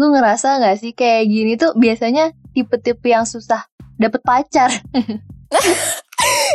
lu 0.00 0.16
ngerasa 0.16 0.64
gak 0.64 0.80
sih 0.80 0.96
kayak 0.96 1.28
gini 1.28 1.60
tuh 1.60 1.76
biasanya 1.76 2.32
tipe-tipe 2.56 3.04
yang 3.04 3.28
susah 3.28 3.68
dapet 4.00 4.24
pacar. 4.24 4.72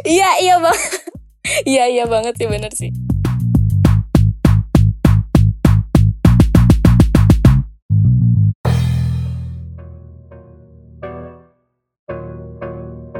Iya 0.05 0.29
iya 0.41 0.55
bang. 0.61 0.79
Iya 1.69 1.83
iya 1.89 2.05
banget 2.05 2.37
sih 2.37 2.47
bener 2.49 2.73
sih. 2.73 2.89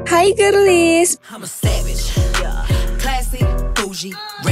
Hai 0.06 0.30
girlies, 0.38 1.18
I'm 1.30 1.42
a 1.42 1.50
savage. 1.50 2.35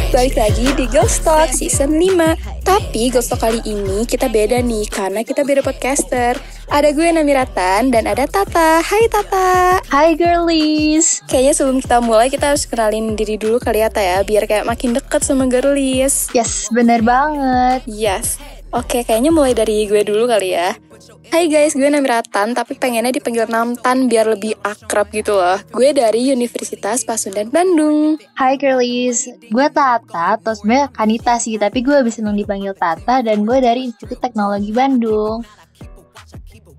Balik 0.09 0.41
lagi 0.41 0.73
di 0.73 0.89
Girls 0.89 1.21
Talk 1.21 1.53
Season 1.53 2.01
5 2.01 2.65
Tapi 2.65 3.13
Girls 3.13 3.29
Talk 3.29 3.45
kali 3.45 3.61
ini 3.69 4.09
kita 4.09 4.33
beda 4.33 4.65
nih 4.65 4.89
Karena 4.89 5.21
kita 5.21 5.45
beda 5.45 5.61
podcaster. 5.61 6.41
Ada 6.73 6.97
gue 6.97 7.13
Namiratan 7.13 7.93
dan 7.93 8.09
ada 8.09 8.25
Tata. 8.25 8.81
Hai 8.81 9.05
Tata. 9.13 9.85
Hai 9.85 10.17
girlies. 10.17 11.21
Kayaknya 11.29 11.53
sebelum 11.53 11.79
kita 11.85 12.01
mulai 12.01 12.33
kita 12.33 12.57
harus 12.57 12.65
kenalin 12.65 13.13
diri 13.13 13.37
dulu 13.37 13.61
kali 13.61 13.85
ya 13.85 13.93
Tata 13.93 14.01
ya. 14.01 14.19
Biar 14.25 14.49
kayak 14.49 14.65
makin 14.65 14.97
deket 14.97 15.21
sama 15.21 15.45
girlies. 15.45 16.33
Yes, 16.33 16.73
bener 16.73 17.05
banget. 17.05 17.85
Yes 17.85 18.41
Oke, 18.75 19.07
kayaknya 19.07 19.31
mulai 19.31 19.55
dari 19.55 19.87
gue 19.87 20.03
dulu 20.03 20.27
kali 20.27 20.51
ya. 20.51 20.75
Hai 21.31 21.47
guys, 21.47 21.79
gue 21.79 21.87
Namiratan, 21.87 22.59
tapi 22.59 22.75
pengennya 22.75 23.15
dipanggil 23.15 23.47
Namtan 23.47 24.11
biar 24.11 24.27
lebih 24.27 24.59
akrab 24.67 25.15
gitu 25.15 25.39
loh. 25.39 25.63
Gue 25.71 25.95
dari 25.95 26.35
Universitas 26.35 27.07
Pasundan 27.07 27.55
Bandung. 27.55 28.19
Hai 28.35 28.59
girlies, 28.59 29.31
gue 29.31 29.67
Tata, 29.71 30.43
atau 30.43 30.59
sebenarnya 30.59 30.91
Kanita 30.91 31.39
sih, 31.39 31.55
tapi 31.55 31.87
gue 31.87 32.03
bisa 32.03 32.19
seneng 32.19 32.35
dipanggil 32.35 32.75
Tata 32.75 33.23
dan 33.23 33.47
gue 33.47 33.63
dari 33.63 33.87
Institut 33.87 34.19
Teknologi 34.19 34.75
Bandung. 34.75 35.47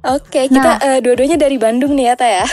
Oke, 0.03 0.51
kita 0.51 0.83
eh, 0.83 0.99
dua-duanya 0.99 1.39
dari 1.39 1.55
Bandung 1.55 1.95
nih 1.95 2.11
ya, 2.11 2.15
Ta 2.19 2.27
ya. 2.27 2.45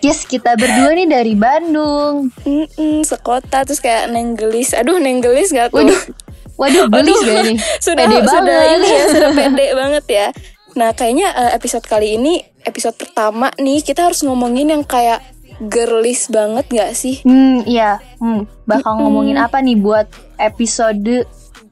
Yes, 0.00 0.24
kita 0.24 0.56
berdua 0.56 0.96
nih 0.96 1.08
dari 1.08 1.36
Bandung. 1.36 2.32
Mm-mm, 2.44 3.04
sekota 3.04 3.68
terus 3.68 3.84
kayak 3.84 4.12
nenggelis. 4.12 4.72
Aduh, 4.72 4.96
nenggelis 4.96 5.52
gak 5.52 5.72
tuh? 5.72 5.84
Waduh, 5.84 6.00
waduh, 6.56 6.86
gelis 6.88 7.20
gak 7.22 7.42
nih? 7.44 7.56
sudah 7.86 8.04
Pede 8.04 8.16
sudah 8.24 8.56
banget. 8.56 8.76
ini 8.76 8.88
ya, 8.88 9.04
sudah 9.12 9.30
pede 9.38 9.66
banget 9.72 10.04
ya. 10.08 10.26
Nah, 10.76 10.90
kayaknya 10.92 11.28
eh, 11.32 11.50
episode 11.56 11.84
kali 11.84 12.16
ini 12.16 12.44
episode 12.62 12.96
pertama 12.96 13.48
nih 13.56 13.80
kita 13.80 14.04
harus 14.04 14.20
ngomongin 14.20 14.68
yang 14.68 14.84
kayak 14.84 15.24
girlies 15.62 16.28
banget 16.28 16.66
gak 16.68 16.92
sih? 16.92 17.24
Hmm, 17.24 17.64
iya. 17.64 17.96
Hmm, 18.20 18.44
bakal 18.64 19.00
ngomongin 19.00 19.40
apa 19.40 19.64
nih 19.64 19.78
buat 19.78 20.04
episode 20.36 21.24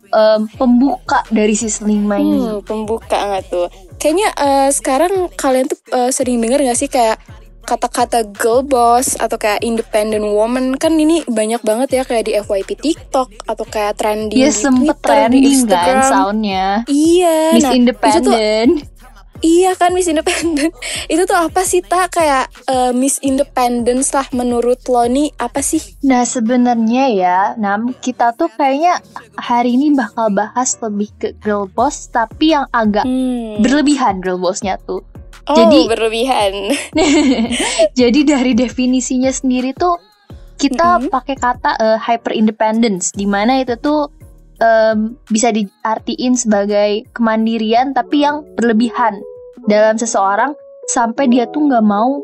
em, 0.08 0.40
pembuka 0.56 1.20
dari 1.28 1.52
season 1.52 1.92
5 1.92 2.16
ini? 2.16 2.38
Hmm, 2.40 2.58
pembuka 2.64 3.18
nggak 3.18 3.44
tuh? 3.50 3.68
Kayaknya 4.00 4.28
eh, 4.36 4.68
sekarang 4.72 5.12
kalian 5.36 5.68
tuh 5.68 5.76
eh, 5.92 6.08
sering 6.08 6.40
denger 6.40 6.64
nggak 6.64 6.78
sih 6.78 6.88
kayak 6.88 7.20
kata-kata 7.64 8.22
girl 8.30 8.60
boss 8.60 9.16
atau 9.16 9.34
kayak 9.34 9.60
independent 9.60 10.22
woman 10.22 10.74
kan 10.74 10.94
ini 10.94 11.24
banyak 11.24 11.60
banget 11.60 11.88
ya 11.90 12.02
kayak 12.02 12.24
di 12.24 12.36
FYP 12.36 12.76
TikTok 12.76 13.28
atau 13.42 13.64
kayak 13.64 13.96
trending 13.96 14.38
Dia 14.38 14.48
di 14.48 14.54
sempet 14.54 14.94
Twitter, 14.94 15.08
di 15.26 15.40
trending 15.40 15.42
kan 15.42 15.50
Instagram. 15.50 16.04
soundnya. 16.06 16.66
Iya, 16.86 17.36
Miss 17.50 17.62
nah, 17.62 17.72
itu 17.72 17.74
tuh 17.74 17.76
Independent. 17.80 18.72
iya 19.40 19.70
kan 19.74 19.90
Miss 19.90 20.06
Independent. 20.06 20.72
itu 21.12 21.22
tuh 21.22 21.36
apa 21.36 21.60
sih 21.62 21.80
tak 21.80 22.14
kayak 22.14 22.48
eh, 22.64 22.92
Miss 22.92 23.20
Independence 23.20 24.08
lah 24.10 24.24
menurut 24.30 24.80
lo 24.86 25.04
nih 25.04 25.32
apa 25.36 25.60
sih? 25.60 25.80
Nah 26.02 26.22
sebenarnya 26.22 27.04
ya, 27.10 27.38
Nam, 27.54 27.92
kita 27.94 28.32
tuh 28.32 28.48
kayaknya 28.50 29.00
hari 29.34 29.74
ini 29.74 29.92
bakal 29.92 30.28
bahas 30.30 30.76
lebih 30.78 31.12
ke 31.14 31.36
girl 31.38 31.64
boss, 31.66 32.08
tapi 32.08 32.52
yang 32.52 32.64
agak 32.70 33.04
Hmm. 33.04 33.60
berlebihan 33.60 34.18
girl 34.18 34.36
bossnya 34.36 34.80
tuh. 34.80 35.04
Oh, 35.46 35.56
jadi- 35.56 35.86
berlebihan. 35.86 36.52
Jadi 38.00 38.20
dari 38.22 38.52
definisinya 38.52 39.30
sendiri 39.30 39.72
tuh 39.72 39.96
kita 40.54 41.00
Mhm. 41.00 41.10
pakai 41.10 41.36
kata 41.36 41.70
eh, 41.76 41.98
hyper 42.00 42.32
independence, 42.32 43.10
di 43.10 43.24
mana 43.24 43.58
itu 43.58 43.74
tuh 43.76 44.08
em, 44.56 45.18
bisa 45.26 45.50
diartiin 45.50 46.34
sebagai 46.34 47.10
kemandirian 47.10 47.90
tapi 47.90 48.22
yang 48.22 48.46
berlebihan 48.54 49.18
dalam 49.66 49.96
seseorang 49.96 50.54
sampai 50.86 51.26
dia 51.26 51.44
tuh 51.46 51.66
nggak 51.66 51.82
mau 51.82 52.22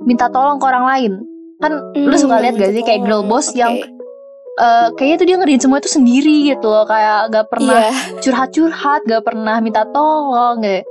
minta 0.00 0.26
tolong 0.26 0.58
ke 0.58 0.66
orang 0.66 0.84
lain. 0.86 1.12
Kan 1.58 1.72
lu 1.92 2.14
suka 2.14 2.38
lihat 2.38 2.54
gak 2.54 2.70
sih 2.72 2.82
kayak 2.82 3.02
girl 3.02 3.22
boss 3.22 3.50
Oke. 3.50 3.58
yang 3.58 3.72
eh, 4.58 4.88
kayaknya 4.92 5.16
tuh 5.16 5.26
dia 5.26 5.36
ngerjain 5.36 5.60
semua 5.60 5.78
itu 5.78 5.86
sendiri 5.88 6.50
gitu 6.50 6.66
loh, 6.66 6.82
kayak 6.82 7.30
gak 7.30 7.46
pernah 7.46 7.78
Iya. 7.80 8.18
curhat-curhat, 8.18 9.00
gak 9.04 9.22
pernah 9.22 9.56
minta 9.58 9.86
tolong 9.86 10.58
gitu. 10.60 10.82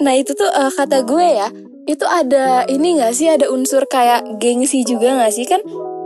Nah 0.00 0.16
itu 0.16 0.32
tuh 0.32 0.48
eh, 0.48 0.72
kata 0.72 1.04
gue 1.04 1.26
ya 1.26 1.48
Itu 1.84 2.06
ada 2.06 2.64
ini 2.66 2.96
gak 2.96 3.12
sih? 3.12 3.28
Ada 3.28 3.50
unsur 3.50 3.84
kayak 3.84 4.38
gengsi 4.38 4.86
juga 4.86 5.18
gak 5.18 5.34
sih? 5.34 5.44
Kan 5.44 5.60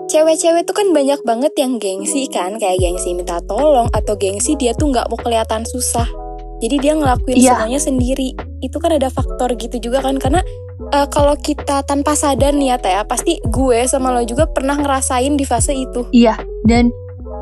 cewek-cewek 0.08 0.64
tuh 0.64 0.74
kan 0.74 0.90
banyak 0.90 1.20
banget 1.22 1.52
yang 1.60 1.78
gengsi 1.78 2.26
kan 2.26 2.56
Kayak 2.56 2.80
gengsi 2.82 3.12
minta 3.12 3.38
tolong 3.44 3.86
Atau 3.92 4.16
gengsi 4.16 4.56
dia 4.56 4.72
tuh 4.72 4.90
gak 4.90 5.06
mau 5.06 5.20
kelihatan 5.20 5.62
susah. 5.62 6.08
Jadi 6.56 6.80
dia 6.80 6.96
ngelakuin 6.96 7.36
Iya. 7.36 7.52
semuanya 7.52 7.80
sendiri. 7.80 8.32
Itu 8.64 8.80
kan 8.80 8.96
ada 8.96 9.12
faktor 9.12 9.52
gitu 9.60 9.76
juga 9.78 10.00
kan 10.00 10.16
Karena 10.16 10.40
eh, 10.88 11.06
kalau 11.12 11.36
kita 11.36 11.84
tanpa 11.84 12.16
sadar 12.16 12.56
nih 12.56 12.72
ya 12.72 12.76
Teh, 12.80 12.96
Pasti 13.04 13.36
gue 13.44 13.84
sama 13.84 14.10
lo 14.10 14.24
juga 14.24 14.48
pernah 14.48 14.74
ngerasain 14.74 15.36
di 15.36 15.44
fase 15.44 15.76
itu. 15.76 16.08
Iya, 16.10 16.40
dan 16.64 16.88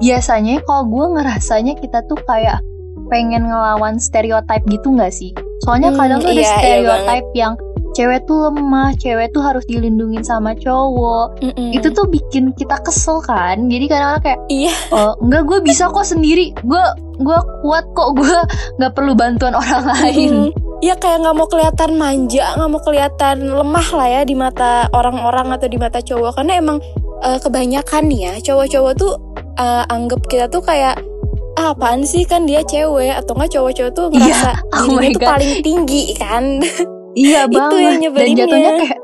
biasanya 0.03 0.59
kalau 0.67 0.91
gue 0.91 1.07
ngerasanya 1.15 1.79
kita 1.79 2.03
tuh 2.11 2.19
kayak 2.27 2.59
pengen 3.09 3.49
ngelawan 3.49 3.97
stereotype 3.97 4.65
gitu 4.69 4.93
nggak 4.93 5.13
sih? 5.13 5.31
Soalnya 5.65 5.93
Hmm, 5.93 5.99
kadang 6.01 6.19
tuh 6.21 6.31
ada 6.31 6.37
iya, 6.37 6.45
iya 6.45 6.55
stereotype 6.59 7.29
yang 7.35 7.55
cewek 7.95 8.27
tuh 8.27 8.51
lemah, 8.51 8.91
cewek 8.99 9.31
tuh 9.31 9.39
harus 9.41 9.63
dilindungin 9.71 10.27
sama 10.27 10.51
cowok. 10.59 11.39
Mm-mm. 11.41 11.71
Itu 11.79 11.95
tuh 11.95 12.11
bikin 12.11 12.51
kita 12.59 12.83
kesel 12.83 13.23
kan? 13.23 13.71
Jadi 13.71 13.87
kadang-kadang 13.87 14.23
kayak, 14.23 14.41
Iya. 14.51 14.75
oh 14.91 15.15
enggak 15.23 15.43
gue 15.47 15.59
bisa 15.63 15.87
kok 15.87 16.03
sendiri, 16.03 16.51
gue 16.67 16.85
gue 17.23 17.39
kuat 17.63 17.87
kok, 17.95 18.19
gue 18.19 18.35
nggak 18.83 18.93
perlu 18.93 19.15
bantuan 19.15 19.55
orang 19.55 19.87
lain. 19.87 20.51
Mm, 20.51 20.63
Ya 20.83 20.93
kayak 20.99 21.25
nggak 21.25 21.37
mau 21.39 21.49
kelihatan 21.49 21.97
manja, 21.97 22.45
nggak 22.61 22.69
mau 22.69 22.83
kelihatan 22.83 23.37
lemah 23.47 23.89
lah 23.95 24.09
ya 24.11 24.21
di 24.27 24.37
mata 24.37 24.85
orang-orang 24.93 25.55
atau 25.55 25.65
di 25.65 25.81
mata 25.81 26.03
cowok 26.03 26.37
karena 26.37 26.61
emang 26.61 26.77
eh, 27.25 27.39
kebanyakan 27.41 28.05
nih 28.05 28.21
ya 28.21 28.33
cowok-cowok 28.43 28.93
tuh 28.93 29.17
eh, 29.57 29.85
anggap 29.89 30.21
kita 30.29 30.45
tuh 30.53 30.61
kayak 30.61 31.01
ah, 31.57 31.71
apaan 31.71 32.03
sih 32.03 32.23
kan 32.23 32.45
dia 32.45 32.61
cewek 32.63 33.15
atau 33.15 33.33
nggak 33.33 33.51
cowok-cowok 33.51 33.93
tuh 33.93 34.07
Iya, 34.09 34.19
ngerasa 34.19 34.51
oh 34.75 34.85
dirinya 34.85 35.09
tuh 35.09 35.21
God. 35.21 35.31
paling 35.31 35.53
tinggi 35.61 36.03
kan. 36.15 36.45
Iya 37.15 37.47
Itu 37.47 37.55
banget. 37.55 37.79
yang 37.79 37.93
Dan 37.93 38.03
nyebelinnya. 38.03 38.39
jatuhnya 38.43 38.71
kayak 38.77 38.99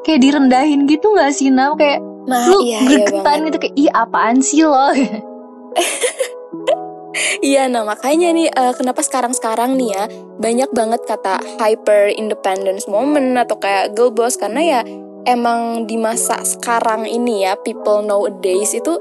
kayak 0.00 0.20
direndahin 0.20 0.80
gitu 0.86 1.06
nggak 1.10 1.30
sih 1.30 1.50
Nam? 1.50 1.74
Kayak 1.74 1.98
Nah 2.22 2.46
lu 2.46 2.62
iya 2.62 2.78
iya 2.78 2.86
gregetan 3.02 3.24
banget. 3.24 3.44
gitu 3.44 3.56
kayak 3.60 3.74
ih 3.76 3.90
apaan 3.90 4.36
sih 4.38 4.62
lo? 4.62 4.86
Iya, 7.40 7.66
nah 7.66 7.82
makanya 7.82 8.30
nih 8.30 8.48
eh, 8.48 8.72
kenapa 8.72 9.02
sekarang-sekarang 9.02 9.74
nih 9.74 9.90
ya 9.90 10.04
banyak 10.38 10.70
banget 10.70 11.00
kata 11.02 11.42
hyper 11.58 12.12
independence 12.12 12.86
woman 12.86 13.34
atau 13.34 13.56
kayak 13.56 13.92
girl 13.92 14.08
boss 14.08 14.36
karena 14.36 14.60
ya 14.60 14.80
emang 15.26 15.84
di 15.84 15.96
masa 15.96 16.38
sekarang 16.40 17.04
ini 17.04 17.42
ya 17.42 17.58
people 17.58 18.00
nowadays 18.00 18.72
itu 18.72 18.94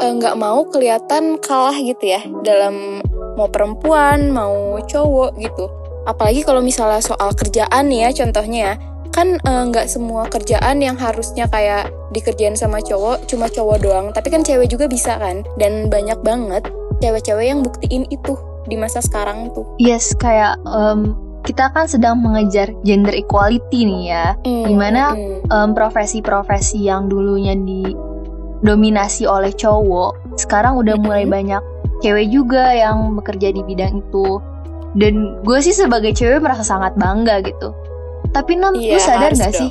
nggak 0.00 0.38
mau 0.38 0.64
kelihatan 0.70 1.36
kalah 1.42 1.76
gitu 1.76 2.16
ya 2.16 2.22
dalam 2.46 3.04
mau 3.36 3.48
perempuan 3.48 4.32
mau 4.32 4.80
cowok 4.80 5.36
gitu. 5.36 5.66
Apalagi 6.08 6.42
kalau 6.42 6.64
misalnya 6.64 7.02
soal 7.02 7.30
kerjaan 7.36 7.90
nih 7.92 8.08
ya 8.08 8.24
contohnya 8.24 8.60
ya 8.62 8.74
kan 9.12 9.36
eh, 9.36 9.62
nggak 9.68 9.92
semua 9.92 10.24
kerjaan 10.26 10.80
yang 10.80 10.96
harusnya 10.96 11.44
kayak 11.52 11.92
dikerjain 12.16 12.56
sama 12.56 12.80
cowok 12.80 13.28
cuma 13.28 13.44
cowok 13.52 13.78
doang 13.84 14.06
tapi 14.16 14.32
kan 14.32 14.40
cewek 14.40 14.72
juga 14.72 14.88
bisa 14.88 15.20
kan 15.20 15.44
dan 15.60 15.92
banyak 15.92 16.16
banget 16.24 16.64
cewek-cewek 17.04 17.46
yang 17.52 17.60
buktiin 17.60 18.08
itu 18.08 18.38
di 18.66 18.78
masa 18.78 19.02
sekarang 19.02 19.50
tuh. 19.52 19.66
Yes, 19.82 20.14
kayak 20.16 20.58
em, 20.64 21.18
kita 21.42 21.74
kan 21.74 21.90
sedang 21.90 22.22
mengejar 22.22 22.70
gender 22.86 23.10
equality 23.10 23.82
nih 23.82 24.02
ya. 24.14 24.26
Mm, 24.46 24.64
Di 24.70 24.74
mana 24.78 25.02
mm. 25.12 25.50
Em, 25.50 25.70
profesi-profesi 25.74 26.86
yang 26.86 27.10
dulunya 27.10 27.58
didominasi 28.62 29.26
oleh 29.26 29.50
cowok, 29.50 30.38
sekarang 30.38 30.78
udah 30.78 30.94
Mm-mm. 30.94 31.04
mulai 31.04 31.26
banyak 31.26 31.58
cewek 32.00 32.30
juga 32.30 32.70
yang 32.70 33.18
bekerja 33.18 33.50
di 33.50 33.62
bidang 33.66 34.00
itu. 34.00 34.38
Dan 34.94 35.42
gue 35.42 35.58
sih 35.58 35.74
sebagai 35.74 36.14
cewek 36.14 36.38
merasa 36.38 36.62
sangat 36.62 36.94
bangga 36.94 37.42
gitu. 37.42 37.74
Tapi 38.30 38.54
Nam, 38.56 38.72
lu 38.78 38.80
Iya, 38.80 39.02
sadar 39.02 39.32
gak 39.34 39.50
dong. 39.50 39.60
sih? 39.66 39.70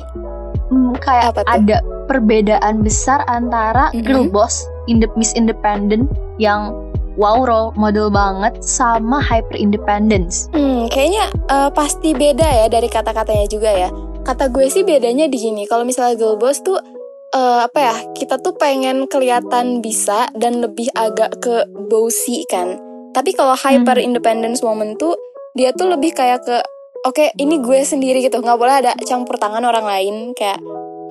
Hmm, 0.68 0.92
kayak 1.00 1.40
ada 1.48 1.80
perbedaan 2.06 2.84
besar 2.84 3.24
antara 3.26 3.88
Mm-mm. 3.90 4.04
girl 4.04 4.24
boss, 4.28 4.68
indep 4.86 5.10
Miss 5.16 5.32
Independent 5.32 6.06
yang 6.36 6.74
wow 7.16 7.44
role 7.44 7.70
model 7.76 8.08
banget 8.08 8.56
sama 8.60 9.20
hyper 9.20 9.56
independence. 9.56 10.48
Hmm, 10.52 10.88
kayaknya 10.88 11.32
eh, 11.48 11.70
pasti 11.72 12.12
beda 12.12 12.44
ya 12.44 12.66
dari 12.68 12.88
kata-katanya 12.92 13.46
juga 13.48 13.70
ya. 13.72 13.88
Kata 14.22 14.48
gue 14.48 14.68
sih 14.70 14.84
bedanya 14.84 15.26
di 15.26 15.36
gini. 15.38 15.64
Kalau 15.66 15.82
misalnya 15.82 16.14
girl 16.14 16.36
boss 16.36 16.60
tuh 16.60 16.78
eh, 17.32 17.60
apa 17.64 17.78
ya? 17.80 17.96
Kita 18.12 18.38
tuh 18.38 18.54
pengen 18.54 19.08
kelihatan 19.08 19.80
bisa 19.80 20.28
dan 20.36 20.60
lebih 20.60 20.88
agak 20.92 21.32
ke 21.40 21.64
bossy 21.88 22.44
kan. 22.46 22.76
Tapi 23.12 23.36
kalau 23.36 23.52
hyper 23.52 24.00
Hmm. 24.00 24.08
independence 24.08 24.60
woman 24.60 24.96
tuh 24.96 25.16
dia 25.52 25.68
tuh 25.76 25.92
lebih 25.92 26.16
kayak 26.16 26.40
ke 26.44 26.56
oke 27.04 27.36
ini 27.36 27.60
gue 27.60 27.84
sendiri 27.84 28.24
gitu 28.24 28.40
nggak 28.40 28.56
boleh 28.56 28.80
ada 28.80 28.96
campur 29.04 29.36
tangan 29.36 29.60
orang 29.60 29.84
lain 29.84 30.14
kayak 30.32 30.56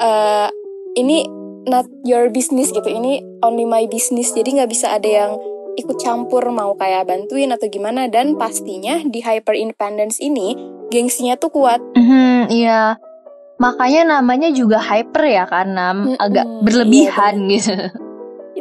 eh 0.01 0.49
ini 0.97 1.29
not 1.69 1.85
your 2.01 2.25
business 2.33 2.73
gitu 2.73 2.89
ini 2.89 3.21
only 3.45 3.69
my 3.69 3.85
business 3.85 4.33
jadi 4.33 4.61
nggak 4.61 4.71
bisa 4.73 4.97
ada 4.97 5.05
yang 5.05 5.31
ikut 5.77 6.01
campur 6.01 6.41
mau 6.49 6.73
kayak 6.73 7.05
bantuin 7.05 7.53
atau 7.53 7.69
gimana 7.69 8.09
dan 8.09 8.33
pastinya 8.33 8.97
di 9.05 9.21
hyper 9.21 9.53
independence 9.53 10.17
ini 10.17 10.57
gengsinya 10.89 11.37
tuh 11.37 11.53
kuat 11.53 11.79
Mhm, 11.93 12.49
iya. 12.49 12.97
Makanya 13.61 14.01
namanya 14.11 14.49
juga 14.49 14.81
hyper 14.81 15.21
ya 15.23 15.45
karena 15.45 15.93
Mm-mm, 15.93 16.17
agak 16.17 16.43
iya, 16.43 16.59
berlebihan 16.59 17.35
gitu. 17.47 17.75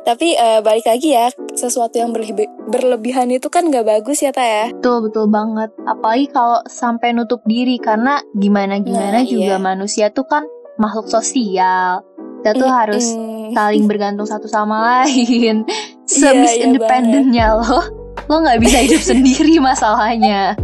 tapi 0.00 0.32
eh, 0.32 0.60
balik 0.60 0.86
lagi 0.86 1.12
ya 1.12 1.28
sesuatu 1.52 1.92
yang 1.94 2.08
berlebi- 2.10 2.48
berlebihan 2.66 3.28
itu 3.28 3.48
kan 3.48 3.68
nggak 3.68 3.84
bagus 3.86 4.20
ya 4.20 4.30
ta 4.30 4.40
ya 4.40 4.64
Betul 4.70 5.06
betul 5.06 5.26
banget. 5.26 5.68
Apalagi 5.82 6.28
kalau 6.28 6.60
sampai 6.64 7.12
nutup 7.12 7.44
diri 7.44 7.76
karena 7.76 8.16
gimana 8.32 8.76
gimana 8.78 9.20
Nah, 9.20 9.26
juga 9.26 9.56
iya. 9.56 9.60
manusia 9.60 10.06
tuh 10.08 10.24
kan 10.24 10.44
makhluk 10.76 11.04
sosial. 11.06 12.00
Kita 12.40 12.52
tuh 12.54 12.64
Mm-mm. 12.64 12.80
harus 12.80 13.04
saling 13.50 13.84
bergantung 13.84 14.24
satu 14.24 14.44
sama 14.46 14.80
lain. 15.04 15.68
Iya, 15.68 15.68
Sebis 16.06 16.52
iya 16.54 16.64
independennya 16.64 17.46
lo, 17.54 17.80
lo 18.24 18.34
nggak 18.38 18.56
bisa 18.58 18.80
hidup 18.80 19.04
sendiri 19.10 19.60
masalahnya. 19.60 20.56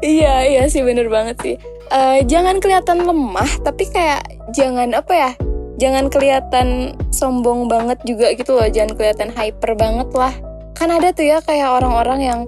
Iya 0.00 0.34
iya 0.44 0.62
sih 0.66 0.82
bener 0.82 1.06
banget 1.06 1.38
sih. 1.38 1.56
Eh, 1.92 2.24
jangan 2.24 2.56
kelihatan 2.56 3.04
lemah 3.04 3.60
tapi 3.60 3.84
kayak 3.92 4.24
jangan 4.56 4.96
apa 4.96 5.12
ya? 5.12 5.30
Jangan 5.76 6.08
kelihatan 6.08 6.96
sombong 7.12 7.68
banget 7.68 8.00
juga 8.08 8.32
gitu 8.32 8.56
loh. 8.56 8.64
Jangan 8.64 8.96
kelihatan 8.96 9.28
hyper 9.28 9.76
banget 9.76 10.08
lah. 10.16 10.32
Kan 10.72 10.88
ada 10.88 11.12
tuh 11.12 11.28
ya 11.28 11.44
kayak 11.44 11.68
orang-orang 11.68 12.20
yang 12.24 12.40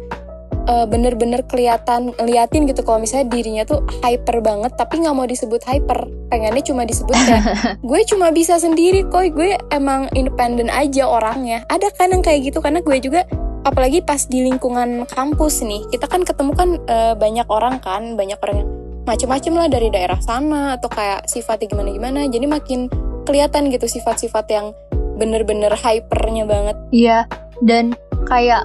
eh, 0.65 0.89
bener-bener 0.89 1.45
kelihatan 1.45 2.17
ngeliatin 2.17 2.65
gitu 2.65 2.81
kalau 2.81 3.05
misalnya 3.05 3.29
dirinya 3.29 3.69
tuh 3.69 3.85
hyper 4.01 4.41
banget 4.41 4.73
tapi 4.81 5.05
nggak 5.05 5.13
mau 5.13 5.29
disebut 5.29 5.61
hyper. 5.69 6.09
Pengennya 6.33 6.65
cuma 6.65 6.89
disebut 6.89 7.13
kayak 7.13 7.45
gue 7.89 8.01
cuma 8.09 8.33
bisa 8.33 8.57
sendiri 8.57 9.05
koi 9.13 9.29
gue 9.29 9.61
emang 9.69 10.09
independen 10.17 10.73
aja 10.73 11.05
orangnya. 11.05 11.69
Ada 11.69 11.93
kan 11.93 12.17
yang 12.17 12.25
kayak 12.25 12.49
gitu 12.49 12.65
karena 12.65 12.81
gue 12.81 12.97
juga 12.97 13.29
apalagi 13.69 14.01
pas 14.01 14.25
di 14.25 14.41
lingkungan 14.45 15.05
kampus 15.09 15.65
nih 15.65 15.85
kita 15.93 16.09
kan 16.09 16.25
ketemu 16.25 16.53
kan 16.57 16.69
eh, 16.89 17.13
banyak 17.13 17.49
orang 17.49 17.81
kan 17.81 18.17
banyak 18.17 18.41
orang 18.41 18.57
yang 18.65 18.84
macem-macem 19.05 19.53
lah 19.53 19.69
dari 19.69 19.89
daerah 19.89 20.19
sana 20.19 20.77
atau 20.77 20.89
kayak 20.89 21.29
sifatnya 21.29 21.69
gimana-gimana 21.71 22.25
jadi 22.27 22.47
makin 22.49 22.89
kelihatan 23.25 23.69
gitu 23.69 23.85
sifat-sifat 23.87 24.45
yang 24.49 24.67
bener-bener 25.15 25.73
hypernya 25.73 26.45
banget. 26.45 26.77
Iya, 26.91 27.19
dan 27.61 27.95
kayak 28.27 28.65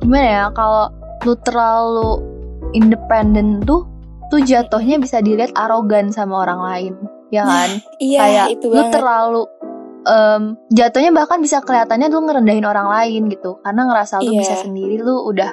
gimana 0.00 0.26
ya 0.26 0.44
kalau 0.50 0.88
lu 1.22 1.34
terlalu 1.40 2.10
independen 2.72 3.62
tuh 3.62 3.86
tuh 4.28 4.40
jatuhnya 4.40 4.96
bisa 4.96 5.20
dilihat 5.20 5.52
arogan 5.54 6.10
sama 6.10 6.42
orang 6.42 6.60
lain, 6.60 6.92
ya 7.28 7.44
kan? 7.44 7.70
iya 8.00 8.18
kayak 8.18 8.46
itu 8.58 8.66
lu 8.66 8.80
banget. 8.80 8.92
terlalu 8.96 9.42
em, 10.04 10.42
jatuhnya 10.70 11.10
bahkan 11.12 11.38
bisa 11.38 11.60
kelihatannya 11.60 12.08
lu 12.08 12.24
ngerendahin 12.24 12.64
orang 12.64 12.88
lain 12.88 13.22
gitu. 13.28 13.60
Karena 13.60 13.82
ngerasa 13.84 14.14
lu 14.20 14.32
Iya. 14.32 14.40
bisa 14.40 14.54
sendiri 14.64 14.96
lu 14.98 15.28
udah 15.28 15.50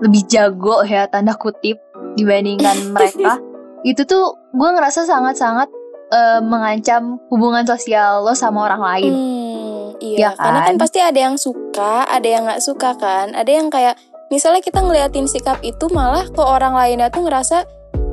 lebih 0.00 0.22
jago 0.26 0.82
ya 0.82 1.06
tanda 1.06 1.36
kutip 1.36 1.78
dibandingkan 2.16 2.76
mereka 2.96 3.40
itu 3.86 4.02
tuh 4.02 4.24
gue 4.50 4.68
ngerasa 4.68 5.06
sangat-sangat 5.06 5.70
eh, 6.10 6.40
mengancam 6.40 7.22
hubungan 7.28 7.62
sosial 7.62 8.20
lo 8.20 8.34
sama 8.34 8.66
orang 8.66 8.82
lain 8.82 9.12
Hmm, 9.12 9.96
Ya 9.96 10.28
iya, 10.28 10.30
karena 10.34 10.60
kan 10.60 10.68
kan? 10.68 10.76
pasti 10.78 10.98
ada 11.00 11.16
yang 11.16 11.36
suka, 11.36 12.04
ada 12.04 12.26
yang 12.26 12.44
nggak 12.44 12.60
suka 12.60 12.92
kan. 12.94 13.32
Ada 13.32 13.48
yang 13.48 13.68
kayak 13.68 13.96
misalnya 14.28 14.60
kita 14.60 14.78
ngeliatin 14.78 15.24
sikap 15.24 15.56
itu 15.62 15.88
malah 15.88 16.26
ke 16.26 16.36
orang 16.36 16.74
lainnya 16.74 17.08
tuh 17.08 17.24
ngerasa 17.24 17.64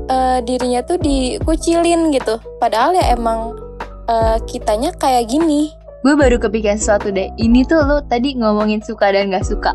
eh, 0.08 0.40
dirinya 0.42 0.80
tuh 0.82 0.96
dikucilin 0.98 2.08
gitu. 2.10 2.40
Padahal 2.58 2.94
ya 2.94 3.12
emang 3.12 3.52
eh, 4.06 4.38
kitanya 4.46 4.94
kayak 4.94 5.28
gini. 5.28 5.74
gue 6.00 6.14
baru 6.14 6.36
kepikiran 6.36 6.76
sesuatu 6.76 7.10
deh 7.10 7.32
ini 7.38 7.64
tuh 7.64 7.80
lo 7.80 8.04
tadi 8.04 8.36
ngomongin 8.36 8.80
suka 8.80 9.08
dan 9.10 9.32
gak 9.32 9.44
suka 9.44 9.72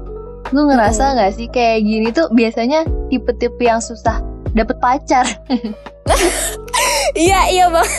lu 0.51 0.65
ngerasa 0.65 1.17
nggak 1.17 1.33
sih 1.33 1.49
kayak 1.49 1.81
gini 1.81 2.09
tuh 2.09 2.29
biasanya 2.31 2.85
tipe-tipe 3.09 3.57
yang 3.59 3.81
susah 3.81 4.21
dapet 4.51 4.77
pacar 4.79 5.27
Iya 7.15 7.41
iya 7.49 7.67
bang. 7.69 7.89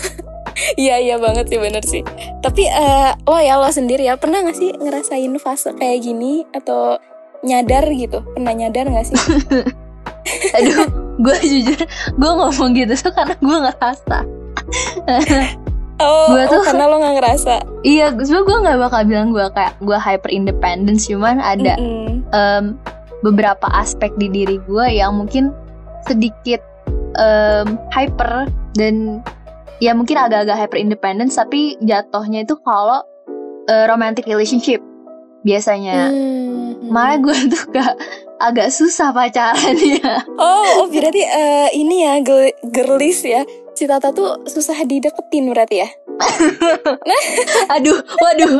Iya 0.75 0.95
iya 0.97 1.15
banget 1.15 1.47
sih 1.47 1.55
bener 1.57 1.79
sih. 1.81 2.03
Tapi 2.37 2.63
eh 2.63 3.11
lo 3.21 3.37
ya 3.37 3.55
lo 3.55 3.69
sendiri 3.69 4.03
ya 4.03 4.15
pernah 4.15 4.41
nggak 4.41 4.53
sih 4.53 4.71
ngerasain 4.73 5.31
fase 5.37 5.71
kayak 5.73 6.01
gini 6.01 6.43
atau 6.51 6.99
nyadar 7.41 7.87
gitu? 7.89 8.19
Pernah 8.29 8.53
nyadar 8.53 8.85
nggak 8.87 9.05
sih? 9.05 9.17
aduh 10.55 10.83
gue 11.17 11.37
jujur 11.41 11.79
gue 12.11 12.31
ngomong 12.33 12.69
gitu 12.73 12.93
tuh 12.93 13.09
karena 13.09 13.33
gue 13.35 13.57
ngerasa 13.61 14.17
Oh, 15.97 16.31
Gua 16.31 16.39
oh, 16.39 16.47
tuh- 16.49 16.63
karena 16.65 16.85
lo 16.85 16.95
nggak 16.97 17.15
ngerasa. 17.17 17.55
iya 17.81 18.07
sebenernya 18.13 18.39
gue 18.41 18.57
nggak 18.61 18.77
bakal 18.79 19.01
bilang 19.05 19.29
gue 19.29 19.45
kayak 19.49 19.73
gue 19.79 19.97
hyper 19.97 20.29
independence 20.29 21.07
cuman 21.07 21.39
ada 21.39 21.75
Mm-mm. 21.75 22.23
em, 22.29 22.65
beberapa 23.19 23.67
aspek 23.73 24.15
di 24.15 24.27
diri 24.27 24.59
gue 24.61 24.85
yang 24.89 25.11
mungkin 25.13 25.51
sedikit 26.05 26.61
em, 27.15 27.75
hyper 27.89 28.47
dan 28.75 29.19
ya 29.79 29.91
mungkin 29.91 30.15
agak-agak 30.15 30.55
hyper 30.55 30.77
independence 30.77 31.35
tapi 31.35 31.75
jatuhnya 31.81 32.43
itu 32.43 32.55
kalau 32.61 33.01
eh, 33.65 33.85
romantic 33.87 34.27
relationship 34.27 34.79
biasanya 35.39 36.11
Hmm. 36.11 36.91
makanya 36.91 37.17
gue 37.23 37.35
tuh 37.55 37.63
gak 37.71 37.93
agak 38.39 38.67
susah 38.69 39.11
pacaran 39.11 39.75
ya 39.75 40.19
Oh, 40.35 40.83
oh 40.83 40.87
berarti 40.87 41.23
eh, 41.23 41.69
ini 41.75 42.03
ya 42.03 42.19
girl, 42.19 42.47
girlies 42.67 43.23
ya. 43.23 43.43
Si 43.71 43.87
Tata 43.87 44.11
tuh 44.11 44.43
susah 44.43 44.83
dideketin 44.83 45.47
berarti 45.47 45.79
ya. 45.79 45.87
aduh 47.75 47.95
waduh 47.95 48.51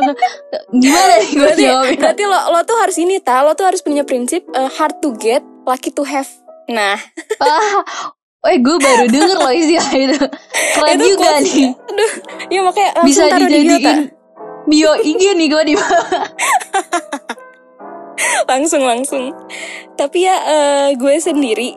gimana 0.72 1.12
nih 1.20 1.28
gue 1.28 1.44
Berarti, 1.44 1.62
jawabnya 1.68 1.96
berarti 2.00 2.22
lo 2.24 2.38
lo 2.48 2.60
tuh 2.64 2.76
harus 2.80 2.96
ini 2.96 3.20
ta, 3.20 3.44
lo 3.44 3.52
tuh 3.52 3.68
harus 3.68 3.84
punya 3.84 4.00
prinsip 4.00 4.48
eh, 4.52 4.70
hard 4.80 4.96
to 5.04 5.12
get, 5.20 5.44
lucky 5.68 5.92
to 5.92 6.00
have. 6.00 6.28
Nah, 6.70 6.94
ah, 7.36 7.82
eh 8.42 8.56
gue 8.56 8.76
baru 8.78 9.04
denger 9.04 9.36
loh 9.36 9.50
istilah 9.50 9.90
itu 9.92 10.18
keren 10.72 10.94
itu 10.94 11.04
juga 11.10 11.28
nih 11.36 11.74
Aduh, 11.74 12.12
ya 12.48 12.60
makanya 12.62 12.90
langsung 12.94 13.04
bisa 13.04 13.22
taruh 13.26 13.44
di 13.44 13.58
bio, 13.58 13.76
Ta. 13.76 13.92
dijadiin 13.92 14.00
bio 14.64 14.92
IG 14.96 15.22
nih 15.34 15.46
gue 15.46 15.62
di 15.64 15.74
langsung 18.46 18.82
langsung. 18.82 19.32
Tapi 19.94 20.18
ya 20.20 20.36
eh, 20.40 20.88
gue 20.94 21.14
sendiri 21.18 21.76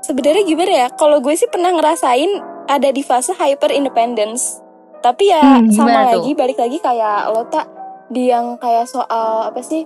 sebenarnya 0.00 0.44
gimana 0.44 0.72
ya? 0.72 0.88
Kalau 0.90 1.18
gue 1.18 1.34
sih 1.34 1.48
pernah 1.48 1.72
ngerasain 1.72 2.28
ada 2.66 2.88
di 2.88 3.02
fase 3.02 3.32
hyper 3.32 3.70
independence. 3.70 4.60
Tapi 4.98 5.30
ya 5.30 5.62
Hmm, 5.62 5.70
sama 5.70 5.90
tuh? 6.10 6.20
lagi 6.20 6.32
balik 6.34 6.58
lagi 6.58 6.78
kayak 6.78 7.30
lo 7.30 7.46
tak 7.46 7.66
di 8.08 8.28
yang 8.28 8.56
kayak 8.56 8.86
soal 8.86 9.46
apa 9.46 9.60
sih? 9.60 9.84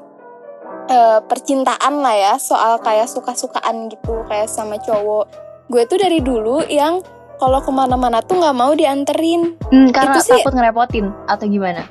Eh, 0.87 1.19
percintaan 1.23 2.01
lah 2.01 2.15
ya, 2.15 2.35
soal 2.37 2.79
kayak 2.79 3.07
suka-sukaan 3.07 3.87
gitu 3.89 4.25
kayak 4.27 4.47
sama 4.47 4.79
cowok. 4.79 5.27
Gue 5.67 5.83
tuh 5.85 5.97
dari 5.97 6.19
dulu 6.19 6.62
yang 6.67 7.01
kalau 7.37 7.59
ke 7.59 7.71
mana-mana 7.71 8.23
tuh 8.23 8.39
nggak 8.39 8.55
mau 8.55 8.71
dianterin 8.71 9.59
Hmm, 9.67 9.91
karena 9.91 10.15
Itu 10.15 10.31
sih- 10.31 10.39
takut 10.39 10.55
ngerepotin 10.55 11.11
atau 11.27 11.47
gimana 11.47 11.83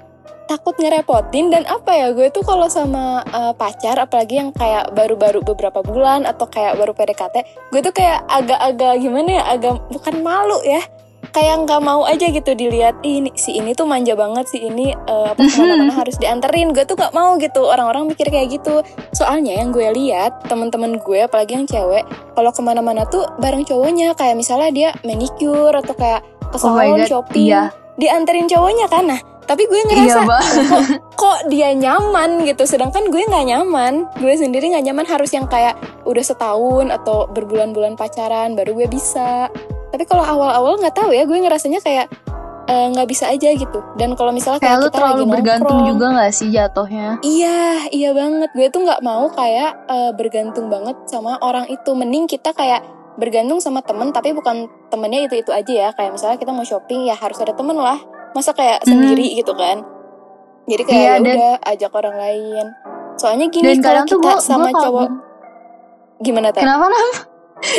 takut 0.48 0.76
ngerepotin 0.76 1.48
dan 1.48 1.64
apa 1.64 1.96
ya 1.96 2.08
gue 2.12 2.28
tuh 2.28 2.44
kalau 2.44 2.68
sama 2.68 3.24
uh, 3.32 3.56
pacar 3.56 3.96
apalagi 3.96 4.36
yang 4.36 4.52
kayak 4.52 4.92
baru-baru 4.92 5.40
beberapa 5.40 5.80
bulan 5.80 6.28
atau 6.28 6.44
kayak 6.44 6.76
baru 6.76 6.92
PDKT 6.92 7.36
gue 7.72 7.80
tuh 7.80 7.96
kayak 7.96 8.28
agak-agak 8.28 9.00
gimana 9.00 9.40
ya 9.40 9.44
agak 9.48 9.80
bukan 9.88 10.16
malu 10.20 10.60
ya 10.60 10.84
kayak 11.32 11.64
nggak 11.68 11.82
mau 11.82 12.04
aja 12.04 12.28
gitu 12.28 12.52
dilihat 12.52 13.00
"Ih, 13.02 13.24
ini 13.24 13.32
si 13.40 13.56
ini 13.56 13.72
tuh 13.72 13.88
manja 13.88 14.14
banget 14.14 14.48
si 14.52 14.64
ini 14.64 14.92
uh, 14.94 15.32
apa 15.32 15.42
ke 15.42 15.56
mana-mana 15.58 15.94
harus 15.96 16.16
dianterin. 16.20 16.76
Gue 16.76 16.84
tuh 16.84 17.00
nggak 17.00 17.16
mau 17.16 17.40
gitu 17.40 17.68
orang-orang 17.68 18.12
mikir 18.12 18.28
kayak 18.28 18.62
gitu. 18.62 18.84
Soalnya 19.16 19.58
yang 19.60 19.72
gue 19.72 19.88
lihat 19.96 20.46
teman-teman 20.52 21.00
gue 21.00 21.24
apalagi 21.24 21.56
yang 21.56 21.68
cewek 21.68 22.04
kalau 22.36 22.52
ke 22.52 22.62
mana-mana 22.62 23.08
tuh 23.08 23.24
bareng 23.40 23.64
cowoknya 23.64 24.14
kayak 24.16 24.36
misalnya 24.36 24.70
dia 24.72 24.90
manicure 25.08 25.74
atau 25.74 25.96
kayak 25.96 26.22
ke 26.52 26.58
Oh 26.60 26.76
salon 26.76 27.00
God, 27.00 27.08
shopping 27.08 27.48
iya. 27.48 27.72
dianterin 27.96 28.52
cowoknya 28.52 28.92
kan? 28.92 29.08
Nah 29.08 29.22
tapi 29.52 29.68
gue 29.68 29.84
iya 29.84 29.88
ngerasa 29.88 30.20
bang 30.24 30.40
kok, 30.40 30.44
kok 31.20 31.40
dia 31.52 31.70
nyaman? 31.76 32.48
gitu. 32.48 32.64
Sedangkan 32.64 33.12
gue 33.12 33.20
nggak 33.28 33.46
nyaman. 33.52 34.08
Gue 34.16 34.36
sendiri 34.40 34.72
nggak 34.72 34.86
nyaman 34.88 35.08
harus 35.08 35.36
yang 35.36 35.44
kayak 35.48 35.76
udah 36.08 36.24
setahun 36.24 36.88
atau 36.88 37.28
berbulan-bulan 37.32 38.00
pacaran 38.00 38.56
baru 38.56 38.80
gue 38.80 38.88
bisa 38.88 39.52
tapi 39.92 40.04
kalau 40.04 40.24
awal-awal 40.24 40.80
nggak 40.80 40.96
tahu 40.96 41.12
ya 41.12 41.24
gue 41.24 41.38
ngerasanya 41.38 41.80
kayak 41.80 42.08
eh, 42.66 42.88
nggak 42.88 43.08
bisa 43.10 43.28
aja 43.28 43.52
gitu. 43.52 43.80
Dan 44.00 44.16
kalau 44.16 44.32
misalnya 44.32 44.58
kayak 44.58 44.72
kayak 44.72 44.80
lu 44.80 44.88
kita 44.88 44.96
terlalu 44.96 45.16
lagi 45.20 45.34
bergantung 45.34 45.68
nongkrong, 45.76 45.90
juga 45.92 46.06
gak 46.16 46.32
sih 46.32 46.48
jatuhnya? 46.50 47.08
Iya 47.20 47.60
iya 47.92 48.10
banget. 48.12 48.50
Gue 48.56 48.68
tuh 48.70 48.82
nggak 48.82 49.02
mau 49.02 49.28
kayak 49.28 49.72
eh, 49.92 50.12
bergantung 50.16 50.72
banget 50.72 50.96
sama 51.06 51.36
orang 51.40 51.68
itu. 51.68 51.92
Mending 51.92 52.26
kita 52.26 52.56
kayak 52.56 52.80
bergantung 53.20 53.60
sama 53.60 53.84
temen 53.84 54.10
tapi 54.10 54.32
bukan 54.32 54.72
temennya 54.88 55.28
itu 55.28 55.36
itu 55.38 55.52
aja 55.52 55.74
ya. 55.74 55.90
Kayak 55.92 56.16
misalnya 56.16 56.38
kita 56.40 56.52
mau 56.52 56.64
shopping 56.64 57.04
ya 57.04 57.16
harus 57.16 57.36
ada 57.38 57.52
temen 57.52 57.76
lah. 57.76 58.00
Masa 58.32 58.56
kayak 58.56 58.88
Hmm. 58.88 58.96
sendiri 58.96 59.36
gitu 59.36 59.52
kan? 59.52 59.84
Jadi 60.64 60.84
kayak 60.86 60.96
Iya, 60.96 61.12
ya 61.12 61.16
dan- 61.20 61.36
udah 61.36 61.54
ajak 61.68 61.92
orang 61.92 62.16
lain. 62.16 62.66
Soalnya 63.20 63.46
gini 63.52 63.76
kalau 63.78 64.08
kita 64.08 64.16
gue 64.16 64.36
sama 64.40 64.70
cowok 64.72 65.10
gimana 66.22 66.54
tak 66.54 66.62
kenapa 66.62 66.86
nam 66.86 67.10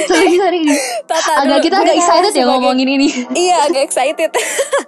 sorry 0.05 0.35
sorry 0.35 0.61
Tata 1.05 1.33
agak 1.39 1.59
dulu. 1.59 1.65
kita 1.65 1.77
agak 1.79 1.97
excited 1.97 2.25
ya 2.29 2.35
sebagai- 2.37 2.49
ngomongin 2.49 2.89
ini 2.91 3.09
Iya 3.31 3.57
agak 3.67 3.83
excited. 3.85 4.31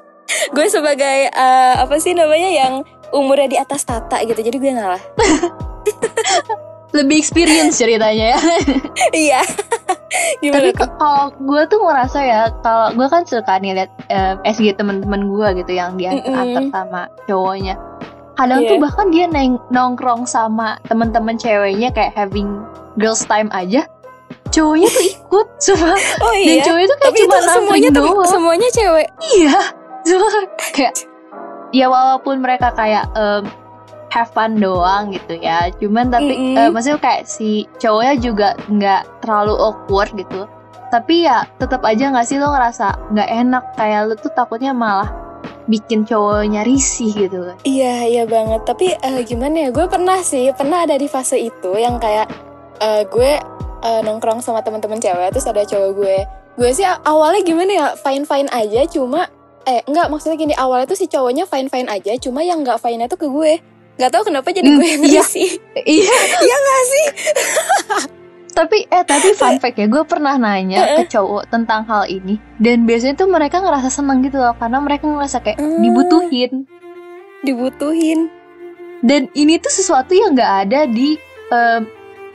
gue 0.57 0.67
sebagai 0.67 1.19
eh, 1.29 1.75
apa 1.77 1.95
sih 1.97 2.13
namanya 2.13 2.49
yang 2.49 2.73
umurnya 3.11 3.49
di 3.49 3.57
atas 3.57 3.83
Tata 3.83 4.19
gitu. 4.21 4.39
Jadi 4.39 4.57
gue 4.57 4.73
ngalah. 4.73 5.03
lebih 6.95 7.19
experience 7.19 7.75
ceritanya 7.77 8.39
ya 8.39 8.41
iya. 9.27 9.41
Gimana 10.39 10.63
tapi 10.63 10.71
kalau 10.95 11.35
gue 11.35 11.63
tuh 11.67 11.83
ngerasa 11.83 12.19
ya 12.23 12.43
kalau 12.63 12.95
gue 12.95 13.03
kan 13.05 13.27
suka 13.27 13.59
nih 13.59 13.75
liat 13.75 13.91
eh, 14.09 14.39
SG 14.47 14.79
temen-temen 14.79 15.27
gue 15.27 15.49
gitu 15.59 15.73
yang 15.75 15.99
diantar-antar 15.99 16.63
Mm-mm. 16.63 16.71
sama 16.71 17.03
cowoknya 17.27 17.75
kadang 18.35 18.63
Iya. 18.63 18.69
tuh 18.69 18.79
bahkan 18.79 19.07
dia 19.11 19.27
neng 19.27 19.59
nongkrong 19.71 20.23
sama 20.25 20.79
temen-temen 20.87 21.35
ceweknya 21.35 21.91
kayak 21.91 22.15
having 22.15 22.63
girls 22.95 23.23
time 23.25 23.51
aja 23.51 23.91
cowoknya 24.55 24.89
tuh 24.89 25.05
ikut 25.05 25.49
semua 25.59 25.95
Oh 26.21 26.33
dan 26.33 26.47
iya. 26.49 26.63
cowoknya 26.63 26.87
tuh 26.87 26.99
kayak 26.99 27.11
Tapi 27.11 27.21
cuma 27.21 27.37
itu 27.37 27.51
semuanya 27.51 27.91
doang 27.91 28.27
semuanya 28.27 28.69
cewek. 28.71 29.09
iya 29.35 29.59
cuma 30.05 30.27
kayak 30.71 30.95
ya 31.71 31.87
walaupun 31.89 32.39
mereka 32.39 32.71
kayak 32.71 33.11
em, 33.13 33.43
have 34.09 34.31
fun 34.31 34.55
doang 34.55 35.11
gitu 35.11 35.35
ya 35.37 35.75
cuman 35.75 36.07
tapi 36.07 36.31
Mm-mm. 36.31 36.55
eh, 36.57 36.71
maksudnya 36.71 37.03
kayak 37.03 37.27
si 37.27 37.67
cowoknya 37.77 38.15
juga 38.17 38.49
nggak 38.69 39.03
terlalu 39.21 39.59
awkward 39.59 40.15
gitu 40.15 40.47
tapi 40.89 41.27
ya 41.27 41.43
tetap 41.59 41.83
aja 41.83 42.15
nggak 42.15 42.23
sih 42.23 42.39
lo 42.39 42.47
ngerasa 42.49 43.11
nggak 43.11 43.27
enak 43.29 43.65
kayak 43.75 44.07
lo 44.07 44.15
tuh 44.15 44.31
takutnya 44.31 44.71
malah 44.71 45.11
bikin 45.65 46.05
cowoknya 46.05 46.63
risih 46.63 47.11
gitu 47.11 47.41
kan 47.43 47.57
Iya 47.65 47.95
iya 48.05 48.25
banget. 48.25 48.69
Tapi 48.69 48.93
eh, 48.95 49.25
gimana 49.25 49.65
ya? 49.65 49.69
Gue 49.73 49.89
pernah 49.89 50.21
sih 50.21 50.53
pernah 50.53 50.85
ada 50.85 50.95
di 50.95 51.09
fase 51.09 51.41
itu 51.41 51.73
yang 51.75 51.97
kayak 51.97 52.29
eh, 52.79 53.09
gue 53.09 53.33
eh, 53.85 54.01
nongkrong 54.01 54.41
sama 54.41 54.61
teman-teman 54.61 54.97
cewek 54.97 55.31
terus 55.31 55.45
ada 55.45 55.63
cowok 55.63 55.91
gue. 55.95 56.17
Gue 56.55 56.71
sih 56.71 56.83
awalnya 56.83 57.43
gimana 57.43 57.71
ya? 57.71 57.87
Fine 57.95 58.25
fine 58.25 58.49
aja. 58.49 58.83
Cuma 58.87 59.29
eh 59.65 59.81
enggak 59.85 60.09
maksudnya 60.09 60.37
gini 60.37 60.55
awalnya 60.55 60.85
tuh 60.85 60.97
si 60.97 61.05
cowoknya 61.05 61.45
fine 61.45 61.69
fine 61.69 61.87
aja. 61.87 62.17
Cuma 62.17 62.41
yang 62.41 62.61
nggak 62.61 62.79
fine 62.79 63.01
itu 63.01 63.15
ke 63.15 63.27
gue. 63.27 63.53
Gak 63.95 64.11
tau 64.11 64.23
kenapa 64.23 64.51
jadi 64.51 64.67
Hmm, 64.67 64.77
gue 64.77 64.89
yang 64.89 65.03
iya. 65.05 65.23
risih. 65.23 65.51
iya 65.99 66.17
Iya 66.41 66.57
gak 66.59 66.83
sih? 66.85 67.07
tapi 68.51 68.87
eh 68.87 69.03
tapi 69.03 69.35
fun 69.35 69.59
fact 69.59 69.75
ya 69.75 69.87
gue 69.87 70.03
pernah 70.05 70.35
nanya 70.35 70.95
ke 70.97 71.11
cowok 71.11 71.51
tentang 71.51 71.83
hal 71.85 72.07
ini 72.07 72.39
dan 72.57 72.87
biasanya 72.87 73.19
tuh 73.19 73.27
mereka 73.27 73.59
ngerasa 73.59 73.91
seneng 73.93 74.23
gitu 74.23 74.39
loh 74.39 74.55
karena 74.55 74.79
mereka 74.79 75.11
ngerasa 75.11 75.43
kayak 75.43 75.59
Hmm. 75.59 75.83
dibutuhin 75.83 76.63
Dibutuhin. 77.43 78.31
dan 79.03 79.27
ini 79.33 79.59
tuh 79.59 79.69
sesuatu 79.69 80.15
yang 80.15 80.33
nggak 80.33 80.53
ada 80.65 80.87
di 80.87 81.19
em, 81.51 81.83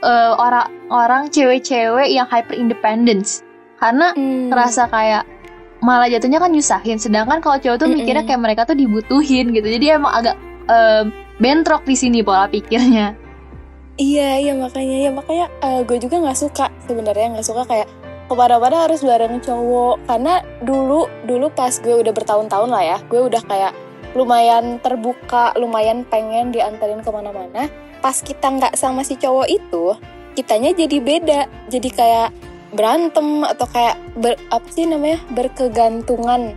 eh, 0.00 0.32
orang-orang 0.34 1.28
cewek-cewek 1.28 2.08
yang 2.10 2.26
hyper 2.26 2.56
independence. 2.56 3.44
Karena 3.80 4.12
Hmm. 4.12 4.52
ngerasa 4.52 4.88
kayak 4.88 5.24
malah 5.80 6.08
jatuhnya 6.12 6.36
kan 6.36 6.52
nyusahin. 6.52 7.00
Sedangkan 7.00 7.40
kalau 7.40 7.56
cowok 7.56 7.76
tuh 7.80 7.88
Mm-mm. 7.88 8.04
mikirnya 8.04 8.24
kayak 8.28 8.42
mereka 8.44 8.62
tuh 8.68 8.76
dibutuhin 8.76 9.52
gitu. 9.56 9.64
Jadi 9.64 9.86
emang 9.96 10.12
agak 10.12 10.36
em, 10.68 11.08
bentrok 11.40 11.88
di 11.88 11.96
sini 11.96 12.20
pola 12.20 12.44
pikirnya. 12.44 13.16
Iya 13.96 14.40
iya 14.40 14.52
makanya 14.56 14.96
ya 14.96 15.10
makanya 15.12 15.46
eh, 15.60 15.80
gue 15.84 15.96
juga 16.00 16.16
nggak 16.20 16.38
suka 16.38 16.72
sebenarnya 16.84 17.36
nggak 17.36 17.46
suka 17.48 17.64
kayak 17.68 17.88
kepada-pada 18.28 18.88
harus 18.88 19.00
bareng 19.00 19.40
cowok. 19.40 20.04
Karena 20.04 20.44
dulu 20.60 21.08
dulu 21.24 21.48
pas 21.52 21.72
gue 21.72 21.96
udah 21.96 22.12
bertahun-tahun 22.12 22.68
lah 22.68 22.82
ya 22.84 22.98
gue 23.08 23.20
udah 23.20 23.42
kayak 23.44 23.72
lumayan 24.12 24.76
terbuka 24.82 25.54
lumayan 25.56 26.02
pengen 26.04 26.50
diantarin 26.50 27.00
ke 27.00 27.10
mana-mana 27.14 27.70
pas 28.00 28.16
kita 28.16 28.48
nggak 28.48 28.74
sama 28.74 29.04
si 29.04 29.16
cowok 29.20 29.48
itu 29.48 29.94
kitanya 30.34 30.72
jadi 30.72 30.98
beda. 30.98 31.40
Jadi 31.68 31.88
kayak 31.92 32.30
berantem 32.72 33.44
atau 33.44 33.66
kayak 33.68 34.00
ber, 34.16 34.38
apa 34.48 34.68
sih 34.72 34.86
namanya 34.86 35.20
berkegantungan 35.34 36.54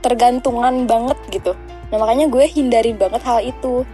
tergantungan 0.00 0.86
banget 0.86 1.18
gitu. 1.28 1.52
Nah 1.90 1.96
makanya 1.98 2.30
gue 2.30 2.44
hindarin 2.48 2.96
banget 2.96 3.22
hal 3.22 3.40
itu. 3.44 3.84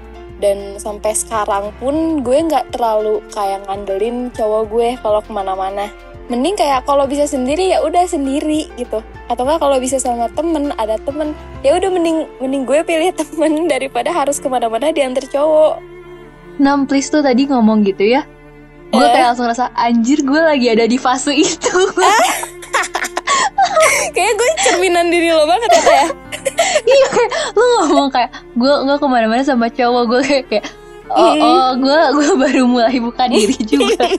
Dan 0.42 0.74
sampai 0.74 1.14
sekarang 1.14 1.70
pun 1.78 2.26
gue 2.26 2.34
nggak 2.34 2.74
terlalu 2.74 3.22
kayak 3.30 3.62
ngandelin 3.70 4.26
cowok 4.34 4.62
gue 4.70 4.88
kalau 4.98 5.22
ke 5.22 5.30
mana-mana. 5.30 5.86
Mending 6.26 6.58
kayak 6.58 6.82
kalau 6.86 7.06
bisa 7.06 7.30
sendiri 7.30 7.70
ya 7.70 7.78
udah 7.82 8.06
sendiri 8.10 8.66
gitu. 8.74 9.06
Atau 9.30 9.46
enggak 9.46 9.62
kalau 9.62 9.78
bisa 9.78 10.02
sama 10.02 10.26
temen 10.34 10.74
ada 10.82 10.98
temen 10.98 11.30
ya 11.62 11.78
udah 11.78 11.90
mending 11.94 12.26
mending 12.42 12.62
gue 12.66 12.82
pilih 12.82 13.14
temen 13.22 13.70
daripada 13.70 14.10
harus 14.10 14.42
ke 14.42 14.50
mana-mana 14.50 14.90
diantar 14.90 15.26
cowok 15.30 15.91
Nam 16.58 16.84
please 16.84 17.08
tuh 17.08 17.22
tadi 17.22 17.46
ngomong 17.46 17.84
gitu 17.84 18.04
ya. 18.04 18.26
Gue 18.92 19.00
Eh? 19.00 19.08
kayak 19.08 19.32
langsung 19.32 19.48
rasa 19.48 19.72
anjir 19.72 20.20
gue 20.20 20.36
lagi 20.36 20.68
ada 20.68 20.84
di 20.84 20.96
fase 20.96 21.32
itu. 21.46 21.72
Kayak 24.12 24.32
gue 24.36 24.50
cerminan 24.62 25.08
diri 25.08 25.32
lo 25.32 25.44
banget 25.44 25.70
ya 25.72 25.82
ya? 25.82 26.06
Iya 26.82 27.08
lu 27.54 27.64
ngomong 27.86 28.10
kayak 28.10 28.30
gue 28.58 28.72
nggak 28.82 28.98
ke 28.98 29.06
mana-mana 29.06 29.42
sama 29.42 29.70
cowok. 29.70 30.02
Gue 30.10 30.20
kayak 30.20 30.44
kayak 30.50 30.64
oh 31.08 31.32
oh 31.38 31.70
gue 31.78 32.00
gue 32.18 32.30
baru 32.34 32.64
mulai 32.66 32.98
buka 32.98 33.30
diri 33.30 33.54
juga. 33.62 34.10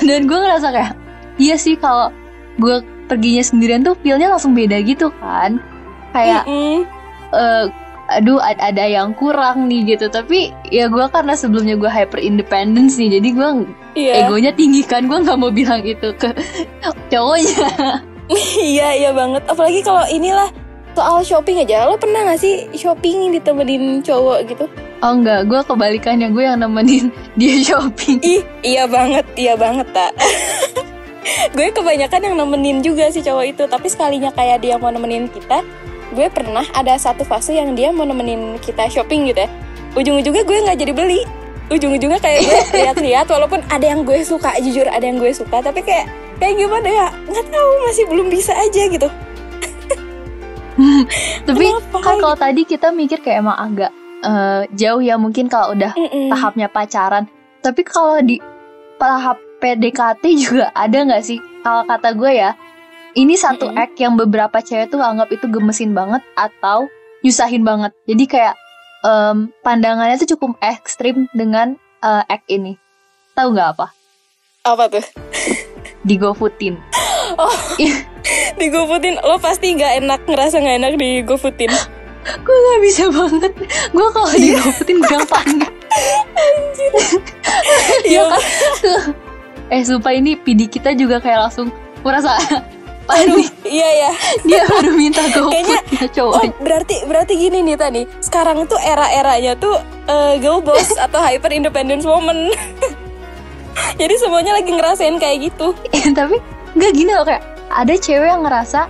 Dan 0.00 0.30
gue 0.30 0.38
ngerasa 0.38 0.70
kayak 0.70 0.94
iya 1.36 1.58
sih 1.58 1.74
kalau 1.74 2.14
gue 2.56 2.80
perginya 3.10 3.42
sendirian 3.42 3.82
tuh 3.82 3.98
feelnya 4.00 4.30
langsung 4.30 4.54
beda 4.54 4.78
gitu 4.86 5.10
kan. 5.18 5.58
Kayak 6.14 6.46
eh, 6.46 6.80
aduh 8.10 8.40
ad- 8.40 8.60
ada 8.60 8.84
yang 8.84 9.12
kurang 9.16 9.68
nih 9.68 9.96
gitu. 9.96 10.10
Tapi 10.12 10.52
ya 10.68 10.88
gue 10.88 11.06
karena 11.08 11.34
sebelumnya 11.36 11.76
gue 11.78 11.90
hyper 11.90 12.20
independence 12.20 13.00
nih 13.00 13.20
jadi 13.20 13.28
gue 13.32 13.50
iya. 13.96 14.12
egonya 14.26 14.52
tinggi 14.52 14.82
kan. 14.84 15.06
Gue 15.06 15.22
nggak 15.22 15.38
mau 15.38 15.52
bilang 15.52 15.80
itu 15.84 16.12
ke 16.16 16.30
cowoknya. 17.12 17.68
Iya 18.60 18.88
iya 18.96 19.10
banget. 19.12 19.44
Apalagi 19.48 19.84
kalau 19.84 20.04
inilah 20.08 20.48
soal 20.94 21.20
shopping 21.26 21.60
aja. 21.60 21.84
Lo 21.90 21.98
pernah 21.98 22.24
gak 22.32 22.40
sih 22.40 22.70
shopping 22.72 23.34
ditemenin 23.34 24.00
cowok 24.00 24.38
gitu? 24.48 24.64
Oh 25.02 25.12
enggak 25.12 25.44
gue 25.50 25.60
kebalikannya. 25.66 26.30
Gue 26.32 26.46
yang 26.46 26.62
nemenin 26.62 27.10
dia 27.38 27.60
shopping. 27.60 28.22
Ih, 28.22 28.42
iya 28.62 28.86
banget, 28.88 29.26
iya 29.36 29.54
banget, 29.58 29.84
tak. 29.92 30.14
gue 31.56 31.66
kebanyakan 31.72 32.20
yang 32.20 32.36
nemenin 32.38 32.78
juga 32.80 33.10
sih 33.10 33.20
cowok 33.20 33.44
itu, 33.44 33.62
tapi 33.68 33.88
sekalinya 33.90 34.30
kayak 34.32 34.60
dia 34.64 34.76
mau 34.76 34.92
nemenin 34.92 35.28
kita, 35.28 35.64
gue 36.14 36.30
pernah 36.30 36.64
ada 36.72 36.94
satu 36.94 37.26
fase 37.26 37.58
yang 37.58 37.74
dia 37.74 37.90
mau 37.90 38.06
nemenin 38.06 38.56
kita 38.62 38.86
shopping 38.86 39.28
gitu 39.28 39.44
ya. 39.44 39.50
Ujung-ujungnya 39.98 40.46
gue 40.46 40.56
nggak 40.64 40.78
jadi 40.78 40.92
beli. 40.94 41.20
Ujung-ujungnya 41.68 42.22
kayak 42.22 42.40
gue 42.46 42.60
lihat-lihat, 42.80 43.26
walaupun 43.28 43.60
ada 43.68 43.84
yang 43.84 44.06
gue 44.06 44.22
suka, 44.22 44.54
jujur 44.62 44.86
ada 44.86 45.02
yang 45.02 45.18
gue 45.18 45.34
suka, 45.34 45.60
tapi 45.60 45.82
kayak 45.82 46.06
kayak 46.38 46.54
gimana 46.56 46.88
ya, 46.88 47.06
nggak 47.26 47.46
tahu 47.50 47.70
masih 47.86 48.04
belum 48.06 48.26
bisa 48.30 48.52
aja 48.54 48.82
gitu. 48.86 49.08
tapi 51.46 51.64
Kenapa 51.70 51.98
kan 52.02 52.16
kalau 52.18 52.36
tadi 52.38 52.62
kita 52.66 52.90
mikir 52.90 53.22
kayak 53.22 53.46
emang 53.46 53.58
agak 53.58 53.90
eh, 54.26 54.62
jauh 54.74 55.02
ya 55.02 55.14
mungkin 55.14 55.46
kalau 55.46 55.74
udah 55.74 55.94
Mm-mm. 55.94 56.34
tahapnya 56.34 56.66
pacaran 56.66 57.30
tapi 57.62 57.80
kalau 57.86 58.20
di 58.20 58.42
tahap 58.98 59.40
PDKT 59.62 60.24
juga 60.36 60.68
ada 60.76 60.98
nggak 61.06 61.24
sih 61.24 61.38
kalau 61.64 61.86
kata 61.88 62.12
gue 62.12 62.32
ya 62.34 62.52
ini 63.14 63.34
satu 63.34 63.70
Mm-mm. 63.70 63.78
act 63.80 63.96
yang 63.98 64.14
beberapa 64.14 64.58
cewek 64.58 64.90
tuh 64.90 64.98
anggap 65.02 65.30
itu 65.30 65.46
gemesin 65.46 65.94
banget 65.94 66.22
atau 66.34 66.86
nyusahin 67.22 67.62
banget. 67.62 67.94
Jadi 68.04 68.24
kayak 68.26 68.54
em, 69.02 69.48
pandangannya 69.62 70.18
tuh 70.18 70.36
cukup 70.36 70.58
ekstrim 70.60 71.30
dengan 71.32 71.78
eh, 72.02 72.22
act 72.26 72.46
ini. 72.50 72.74
Tahu 73.34 73.54
nggak 73.54 73.68
apa? 73.78 73.86
Apa 74.64 74.88
tuh? 74.90 75.04
di 76.04 76.20
GoFoodin 76.20 76.76
Di 78.60 78.66
GoFoodin, 78.68 79.16
lo 79.24 79.40
pasti 79.40 79.72
nggak 79.72 80.04
enak 80.04 80.20
ngerasa 80.28 80.60
nggak 80.60 80.76
enak 80.78 80.92
di 81.00 81.24
GoFoodin. 81.24 81.72
gue 82.44 82.56
nggak 82.56 82.80
bisa 82.82 83.04
banget. 83.08 83.52
Gue 83.92 84.08
kalau 84.12 84.30
di 84.32 84.48
GoFoodin 84.52 84.96
gue 85.00 85.12
yang 85.12 85.28
panik 85.28 85.70
Iya. 88.04 88.22
kan? 88.26 88.42
Eh 89.70 89.80
sumpah 89.86 90.12
ini 90.12 90.34
PD 90.36 90.68
kita 90.68 90.92
juga 90.92 91.22
kayak 91.22 91.48
langsung 91.48 91.72
merasa 92.04 92.36
panik 93.04 93.48
Iya 93.62 93.88
ya. 93.98 94.10
dia 94.42 94.62
baru 94.64 94.90
minta 94.92 95.22
GoFood 95.30 95.50
Kayaknya- 95.50 95.84
ya 95.86 96.00
Oh 96.00 96.10
cowok 96.10 96.42
berarti 96.58 96.96
berarti 97.04 97.34
gini 97.34 97.58
nih 97.62 97.76
tadi. 97.76 98.02
Sekarang 98.18 98.64
tuh 98.64 98.78
era-eranya 98.78 99.54
tuh 99.54 99.76
eh, 100.04 100.36
girl 100.38 100.58
boss 100.58 100.92
atau 101.04 101.18
hyper 101.18 101.50
independence 101.50 102.02
woman. 102.02 102.50
Jadi 104.00 104.14
semuanya 104.16 104.54
lagi 104.54 104.70
ngerasain 104.70 105.16
kayak 105.16 105.50
gitu. 105.50 105.74
tapi 106.12 106.38
nggak 106.74 106.92
gini 106.92 107.10
loh 107.10 107.22
kayak 107.22 107.42
ada 107.68 107.94
cewek 107.94 108.28
yang 108.28 108.42
ngerasa 108.42 108.86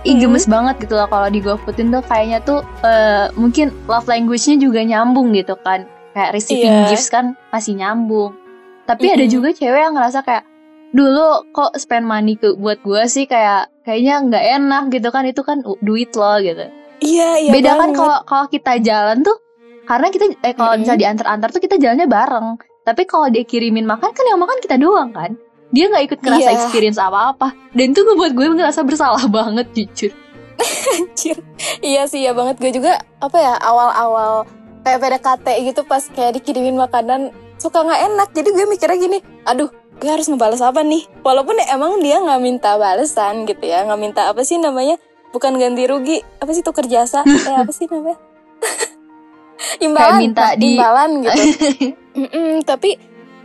Ih 0.00 0.16
Hmm. 0.16 0.22
gemes 0.24 0.46
banget 0.46 0.80
gitu 0.80 0.96
loh 0.96 1.04
kalau 1.04 1.28
di 1.28 1.38
GoFoodin 1.38 1.90
tuh 1.90 2.00
kayaknya 2.02 2.40
tuh 2.40 2.64
eh, 2.80 3.28
mungkin 3.34 3.68
love 3.84 4.06
language-nya 4.06 4.56
juga 4.56 4.80
nyambung 4.80 5.30
gitu 5.30 5.54
kan 5.58 5.84
kayak 6.10 6.32
receiving 6.32 6.72
Iya. 6.72 6.88
gifts 6.88 7.06
kan 7.06 7.36
masih 7.50 7.76
nyambung 7.76 8.32
tapi 8.82 9.06
ada 9.06 9.20
Mm-mm. 9.20 9.30
juga 9.30 9.48
cewek 9.52 9.76
yang 9.78 9.92
ngerasa 9.92 10.18
kayak 10.20 10.42
dulu 10.90 11.46
kok 11.54 11.78
spend 11.78 12.06
money 12.06 12.34
ke 12.34 12.58
buat 12.58 12.82
gue 12.82 13.02
sih 13.06 13.24
kayak 13.24 13.70
kayaknya 13.86 14.14
nggak 14.26 14.44
enak 14.58 14.82
gitu 14.90 15.08
kan 15.10 15.22
itu 15.22 15.42
kan 15.42 15.62
duit 15.80 16.10
lo 16.14 16.34
gitu. 16.42 16.66
Iya 17.00 17.30
iya. 17.40 17.50
beda 17.54 17.70
kan 17.78 17.90
kalau 17.94 18.18
kalau 18.26 18.46
kita 18.46 18.76
jalan 18.82 19.22
tuh 19.22 19.38
karena 19.86 20.12
kita 20.12 20.24
eh 20.42 20.52
kalau 20.52 20.76
misalnya 20.76 21.08
diantar-antar 21.08 21.48
tuh 21.50 21.62
kita 21.62 21.78
jalannya 21.78 22.06
bareng. 22.06 22.46
Tapi 22.80 23.02
kalau 23.04 23.28
dia 23.28 23.44
kirimin 23.44 23.86
makan 23.86 24.10
kan 24.10 24.24
yang 24.26 24.40
makan 24.40 24.58
kita 24.58 24.76
doang 24.76 25.14
kan. 25.14 25.36
Dia 25.70 25.86
nggak 25.86 26.04
ikut 26.10 26.18
ngerasa 26.20 26.50
Iya. 26.50 26.56
experience 26.58 26.98
apa-apa. 26.98 27.54
Dan 27.70 27.94
itu 27.94 28.02
ngebuat 28.02 28.32
gue 28.34 28.46
ngerasa 28.58 28.82
bersalah 28.82 29.24
banget 29.36 29.66
jujur. 29.70 30.12
Anjir. 30.90 31.38
Iya 31.80 32.04
sih 32.04 32.26
ya 32.26 32.34
banget. 32.34 32.58
Gue 32.58 32.72
juga 32.74 32.98
apa 33.18 33.38
ya 33.38 33.54
awal-awal 33.56 34.44
kayak 34.82 34.98
PDKT 34.98 35.46
gitu 35.70 35.80
pas 35.86 36.02
kayak 36.02 36.40
dikirimin 36.40 36.74
makanan 36.74 37.30
suka 37.56 37.80
nggak 37.80 38.00
enak. 38.10 38.28
Jadi 38.34 38.48
gue 38.50 38.66
mikirnya 38.66 38.98
gini 38.98 39.18
aduh 39.46 39.70
gue 40.00 40.08
harus 40.08 40.26
ngebales 40.32 40.64
apa 40.64 40.80
nih? 40.80 41.04
Walaupun 41.20 41.60
ya 41.60 41.76
emang 41.76 42.00
dia 42.00 42.16
nggak 42.16 42.40
minta 42.40 42.80
balesan 42.80 43.44
gitu 43.44 43.68
ya 43.68 43.84
nggak 43.84 44.00
minta 44.00 44.22
apa 44.32 44.40
sih 44.40 44.56
namanya? 44.56 44.96
Bukan 45.30 45.60
ganti 45.60 45.84
rugi. 45.84 46.24
Apa 46.40 46.50
sih 46.56 46.64
tuker 46.64 46.88
jasa? 46.88 47.20
Eh 47.48 47.56
apa 47.60 47.70
sih 47.70 47.84
namanya? 47.86 48.16
Imbalan 49.84 50.08
Kayak 50.08 50.22
minta 50.24 50.46
di- 50.56 50.74
imbalan 50.74 51.10
gitu. 51.20 51.42
Mm-mm, 52.20 52.64
tapi 52.64 52.96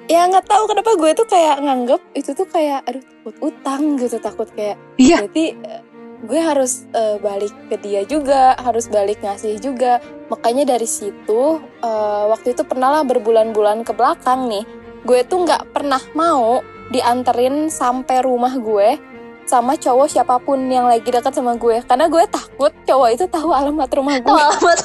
ya 0.07 0.25
nggak 0.31 0.47
tahu 0.47 0.63
kenapa 0.71 0.95
gue 0.95 1.11
tuh 1.11 1.27
kayak 1.27 1.59
nganggep 1.61 2.01
itu 2.15 2.31
tuh 2.33 2.47
kayak 2.47 2.87
aduh 2.87 3.03
takut 3.03 3.35
utang 3.51 3.99
gitu. 3.99 4.17
Takut 4.23 4.47
kayak 4.55 4.79
iya. 4.95 5.19
berarti 5.19 5.45
eh, 5.59 5.81
gue 6.23 6.39
harus 6.39 6.87
eh, 6.95 7.19
balik 7.19 7.51
ke 7.67 7.75
dia 7.83 8.01
juga 8.07 8.55
harus 8.55 8.87
balik 8.87 9.19
ngasih 9.19 9.59
juga. 9.59 9.99
Makanya 10.31 10.63
dari 10.79 10.87
situ 10.87 11.59
eh, 11.83 12.23
waktu 12.31 12.55
itu 12.55 12.63
pernah 12.63 12.95
lah 12.95 13.03
berbulan-bulan 13.03 13.83
ke 13.83 13.91
belakang 13.91 14.47
nih 14.47 14.63
gue 15.05 15.19
tuh 15.29 15.45
nggak 15.45 15.71
pernah 15.71 16.01
mau 16.17 16.65
dianterin 16.89 17.69
sampai 17.69 18.25
rumah 18.25 18.57
gue 18.57 18.97
sama 19.45 19.77
cowok 19.77 20.09
siapa 20.09 20.41
pun 20.41 20.57
yang 20.65 20.89
lagi 20.89 21.05
dekat 21.05 21.29
sama 21.37 21.53
gue. 21.53 21.85
Karena 21.85 22.09
gue 22.09 22.25
takut 22.25 22.73
cowok 22.89 23.09
itu 23.13 23.25
tahu 23.29 23.53
alamat 23.53 23.89
rumah 23.93 24.17
gue. 24.17 24.33
Alamat 24.33 24.77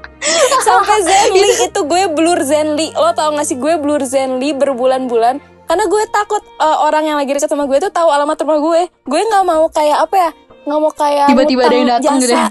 sampai 0.66 0.98
Zenly 1.08 1.68
itu 1.68 1.80
gue 1.84 2.02
blur 2.08 2.40
Zenly 2.40 2.92
lo 2.96 3.12
tau 3.12 3.36
gak 3.36 3.44
sih 3.44 3.60
gue 3.60 3.76
blur 3.76 4.00
Zenly 4.08 4.56
berbulan-bulan? 4.56 5.38
Karena 5.68 5.84
gue 5.86 6.02
takut 6.10 6.42
eh, 6.42 6.78
orang 6.80 7.06
yang 7.06 7.16
lagi 7.20 7.30
dekat 7.30 7.52
sama 7.52 7.68
gue 7.68 7.78
tuh 7.78 7.92
tahu 7.92 8.08
alamat 8.08 8.40
rumah 8.42 8.58
gue. 8.58 8.80
Gue 9.06 9.20
nggak 9.20 9.44
mau 9.44 9.68
kayak 9.68 10.08
apa 10.08 10.16
ya? 10.16 10.30
Nggak 10.64 10.80
mau 10.80 10.92
kayak 10.96 11.26
Tiba-tiba 11.30 11.62
ada 11.68 11.76
yang 11.76 11.88
datang 12.00 12.16
gitu 12.18 12.34
ya? 12.34 12.48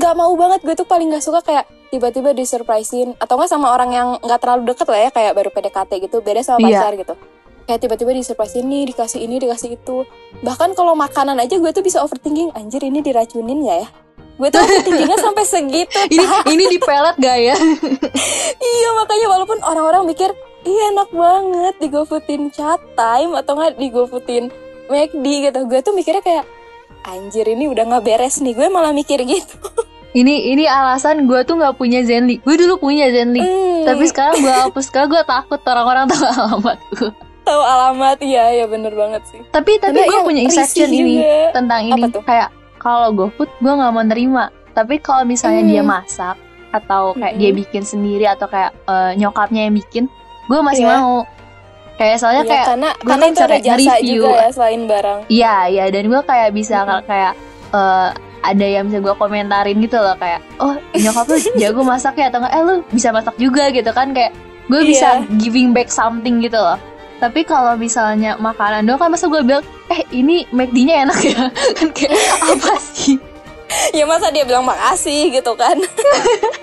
Nggak 0.00 0.14
mau 0.16 0.32
banget. 0.34 0.60
Gue 0.64 0.74
tuh 0.74 0.88
paling 0.88 1.12
nggak 1.12 1.22
suka 1.22 1.44
kayak 1.44 1.68
tiba-tiba 1.94 2.34
disurprisein. 2.34 3.14
Atau 3.16 3.38
nggak 3.38 3.46
sama 3.46 3.70
orang 3.70 3.94
yang 3.94 4.08
nggak 4.18 4.42
terlalu 4.42 4.74
deket 4.74 4.90
lah 4.90 5.00
ya 5.00 5.10
kayak 5.10 5.32
baru 5.32 5.48
PDKT 5.48 5.90
gitu 6.02 6.18
beda 6.18 6.42
sama 6.42 6.58
Iya. 6.58 6.82
pacar 6.82 6.92
gitu. 6.98 7.14
Kayak 7.64 7.80
tiba-tiba 7.80 8.10
disurprisein 8.12 8.66
nih 8.66 8.90
dikasih 8.90 9.20
ini 9.22 9.38
dikasih 9.38 9.78
itu. 9.78 10.02
Bahkan 10.42 10.74
kalau 10.74 10.92
makanan 10.92 11.38
aja 11.38 11.54
gue 11.54 11.70
tuh 11.70 11.80
bisa 11.80 12.02
overthinking 12.02 12.50
anjir 12.52 12.82
ini 12.82 12.98
diracunin 12.98 13.62
nggak 13.62 13.78
ya? 13.80 13.88
Gue 14.34 14.50
tuh 14.50 14.58
overthinkingnya 14.60 15.16
sampai 15.16 15.44
segitu 15.54 15.94
ini 16.10 16.26
ini 16.50 16.64
di 16.66 16.78
pelet 16.78 17.14
gak 17.16 17.38
ya? 17.38 17.54
Iya 18.74 18.88
makanya 18.98 19.26
walaupun 19.30 19.58
orang-orang 19.62 20.02
mikir 20.04 20.34
iya 20.64 20.90
enak 20.90 21.08
banget 21.08 21.74
digofoodin 21.78 22.50
chat 22.50 22.82
time 22.96 23.32
atau 23.32 23.54
nggak 23.54 23.78
digofoodin 23.78 24.50
McD 24.90 25.24
gitu. 25.48 25.58
Gue 25.64 25.80
tuh 25.80 25.94
mikirnya 25.94 26.20
kayak 26.20 26.44
anjir 27.04 27.46
ini 27.46 27.70
udah 27.70 27.86
nggak 27.86 28.04
beres 28.04 28.42
nih. 28.42 28.52
Gue 28.52 28.68
malah 28.68 28.90
mikir 28.90 29.22
gitu 29.22 29.56
ini 30.14 30.34
ini 30.48 30.64
alasan 30.64 31.26
gue 31.26 31.42
tuh 31.42 31.54
nggak 31.54 31.74
punya 31.74 32.00
Zenly 32.00 32.38
gue 32.38 32.54
dulu 32.56 32.78
punya 32.80 33.10
Zenly 33.10 33.42
Hmm, 33.42 33.82
tapi 33.84 34.06
sekarang 34.06 34.38
gue 34.38 34.54
hapus 34.62 34.86
karena 34.88 35.06
gue 35.10 35.22
takut 35.24 35.60
orang-orang 35.60 36.04
tahu 36.06 36.24
alamat 36.24 36.78
gue 36.94 37.10
tahu 37.42 37.60
alamat 37.60 38.18
iya 38.20 38.44
ya 38.54 38.64
bener 38.64 38.94
banget 38.94 39.22
sih 39.26 39.40
tapi 39.50 39.76
tapi 39.76 39.98
gue 39.98 40.08
yang 40.08 40.24
punya 40.24 40.42
exception 40.42 40.88
ini 40.88 41.18
juga. 41.18 41.52
tentang 41.52 41.80
ini 41.84 42.00
Apa 42.00 42.06
tuh? 42.10 42.22
kayak 42.22 42.48
kalau 42.76 43.10
GoFood 43.10 43.50
gue 43.52 43.72
nggak 43.74 43.90
mau 43.90 44.04
terima 44.04 44.44
tapi 44.70 44.96
kalau 44.96 45.22
misalnya 45.24 45.60
Hmm. 45.60 45.70
dia 45.70 45.82
masak 45.84 46.36
atau 46.70 47.12
kayak 47.12 47.34
Mm-mm. 47.34 47.42
dia 47.44 47.50
bikin 47.52 47.82
sendiri 47.82 48.24
atau 48.24 48.46
kayak 48.46 48.74
eh, 48.82 49.12
nyokapnya 49.14 49.66
yang 49.66 49.74
bikin 49.74 50.04
gue 50.44 50.60
masih 50.60 50.84
Iya. 50.84 50.96
mau 50.96 51.22
kayak 51.94 52.16
soalnya 52.18 52.42
Iya, 52.42 52.50
kayak 52.50 52.66
karena 52.66 52.90
gue 52.90 53.06
karena 53.06 53.22
kan 53.22 53.30
itu 53.30 53.40
ada 53.40 53.58
jasa 53.60 53.94
juga 54.00 54.28
ya 54.32 54.48
selain 54.50 54.82
barang 54.84 55.18
Iya, 55.28 55.54
iya 55.68 55.84
dan 55.88 56.04
gue 56.06 56.22
kayak 56.22 56.50
bisa 56.50 56.76
Mm-mm. 56.80 57.02
kayak 57.04 57.32
eh, 57.70 58.08
ada 58.44 58.66
yang 58.66 58.92
bisa 58.92 59.00
gue 59.00 59.14
komentarin 59.16 59.80
gitu 59.80 59.96
loh 59.96 60.12
kayak 60.20 60.44
oh 60.60 60.76
nyokap 60.92 61.24
lu 61.26 61.36
jago 61.60 61.80
masak 61.80 62.20
ya 62.20 62.28
atau 62.28 62.44
enggak 62.44 62.52
eh 62.52 62.62
lu 62.62 62.74
bisa 62.92 63.08
masak 63.10 63.34
juga 63.40 63.72
gitu 63.72 63.88
kan 63.90 64.12
kayak 64.12 64.36
gue 64.64 64.80
Iya. 64.80 64.88
bisa 64.88 65.08
giving 65.36 65.72
back 65.72 65.88
something 65.88 66.40
gitu 66.40 66.56
loh. 66.56 66.76
Tapi 67.14 67.40
kalau 67.42 67.76
misalnya 67.76 68.36
makanan 68.36 68.84
doang 68.84 69.00
kan 69.00 69.08
masa 69.08 69.28
gue 69.28 69.40
bilang 69.40 69.64
eh 69.88 70.04
ini 70.10 70.44
McD-nya 70.50 71.08
enak 71.08 71.18
ya? 71.20 71.40
Kan 71.78 71.88
kayak 71.94 72.16
apa 72.42 72.74
sih? 72.80 73.16
Ya 73.96 74.04
masa 74.04 74.28
dia 74.28 74.44
bilang 74.44 74.66
makasih 74.66 75.32
gitu 75.32 75.52
kan? 75.54 75.78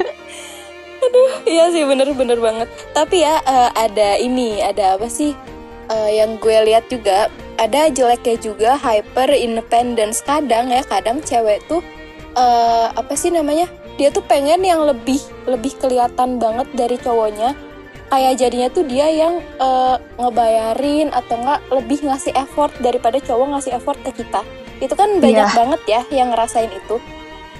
Aduh 1.05 1.31
iya 1.49 1.71
sih 1.73 1.81
bener-bener 1.81 2.37
banget. 2.37 2.69
Tapi 2.93 3.25
ya 3.25 3.41
eh, 3.41 3.69
ada 3.73 4.09
ini 4.17 4.61
ada 4.61 4.97
apa 4.99 5.09
sih 5.09 5.33
eh, 5.89 6.09
yang 6.13 6.37
gue 6.37 6.57
lihat 6.67 6.85
juga 6.89 7.31
ada 7.61 7.93
jeleknya 7.93 8.35
juga 8.41 8.71
hyper 8.81 9.29
independence 9.29 10.25
kadang 10.25 10.73
ya 10.73 10.81
kadang 10.81 11.21
cewek 11.21 11.61
tuh 11.69 11.85
eh, 12.33 12.87
apa 12.89 13.13
sih 13.13 13.29
namanya 13.29 13.69
dia 14.01 14.09
tuh 14.09 14.25
pengen 14.25 14.65
yang 14.65 14.81
lebih 14.81 15.21
lebih 15.45 15.77
kelihatan 15.77 16.41
banget 16.41 16.65
dari 16.73 16.97
cowoknya. 16.97 17.53
Kayak 18.11 18.43
jadinya 18.43 18.67
tuh 18.73 18.83
dia 18.89 19.07
yang 19.07 19.39
eh, 19.39 19.95
ngebayarin 20.17 21.13
atau 21.13 21.37
enggak 21.37 21.61
lebih 21.69 21.99
ngasih 22.09 22.33
effort 22.35 22.73
daripada 22.81 23.21
cowok 23.21 23.47
ngasih 23.55 23.71
effort 23.77 23.99
ke 24.01 24.11
kita. 24.25 24.41
Itu 24.81 24.97
kan 24.97 25.21
banyak 25.21 25.47
Iya. 25.47 25.55
banget 25.55 25.81
ya 25.85 26.01
yang 26.09 26.33
ngerasain 26.33 26.71
itu. 26.73 26.97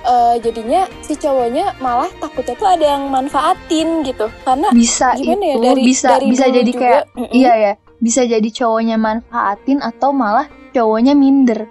Eh, 0.01 0.35
jadinya 0.41 0.89
si 1.05 1.13
cowoknya 1.13 1.77
malah 1.77 2.09
takutnya 2.17 2.57
tuh 2.57 2.67
ada 2.67 2.85
yang 2.97 3.05
manfaatin 3.13 4.01
gitu. 4.01 4.27
Karena 4.41 4.73
bisa 4.73 5.13
gimana 5.13 5.45
ya 5.45 5.55
itu 5.55 5.61
dari 5.61 5.81
bisa 5.85 6.07
dari 6.17 6.25
bisa 6.25 6.45
jadi 6.49 6.71
juga, 6.73 6.81
kayak 6.81 7.03
mm-mm. 7.15 7.31
iya 7.37 7.53
ya 7.53 7.73
bisa 8.01 8.25
jadi 8.25 8.43
cowoknya 8.43 8.97
manfaatin 8.97 9.79
atau 9.79 10.09
malah 10.11 10.49
cowoknya 10.71 11.13
minder. 11.13 11.69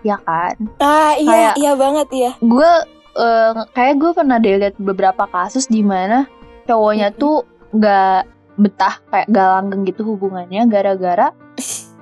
Ya 0.00 0.16
kan? 0.18 0.56
Ah 0.78 1.12
iya 1.14 1.52
kayak- 1.52 1.56
iya 1.56 1.72
banget 1.74 2.08
iya. 2.10 2.30
gue 2.38 2.70
eh, 3.14 3.52
kayak 3.70 3.94
gue 3.96 4.10
pernah 4.12 4.36
deh 4.36 4.56
lihat 4.56 4.76
beberapa 4.76 5.24
kasus 5.26 5.66
di 5.66 5.80
mana 5.80 6.24
cowoknya 6.64 7.12
Mhm. 7.12 7.16
tuh 7.16 7.36
nggak 7.70 8.20
betah 8.56 8.94
kayak 9.06 9.26
gak 9.28 9.48
langgeng 9.52 9.82
gitu 9.84 10.00
hubungannya 10.06 10.64
gara-gara 10.66 11.28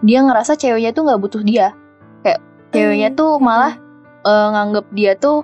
dia 0.01 0.21
ngerasa 0.21 0.55
ceweknya 0.55 0.91
tuh 0.91 1.03
nggak 1.03 1.21
butuh 1.21 1.43
dia. 1.43 1.75
Kayak 2.21 2.41
ceweknya 2.71 3.11
Hmm, 3.11 3.19
tuh 3.19 3.33
malah 3.39 3.75
eh, 4.23 4.49
nganggep 4.51 4.87
dia 4.91 5.13
tuh 5.15 5.43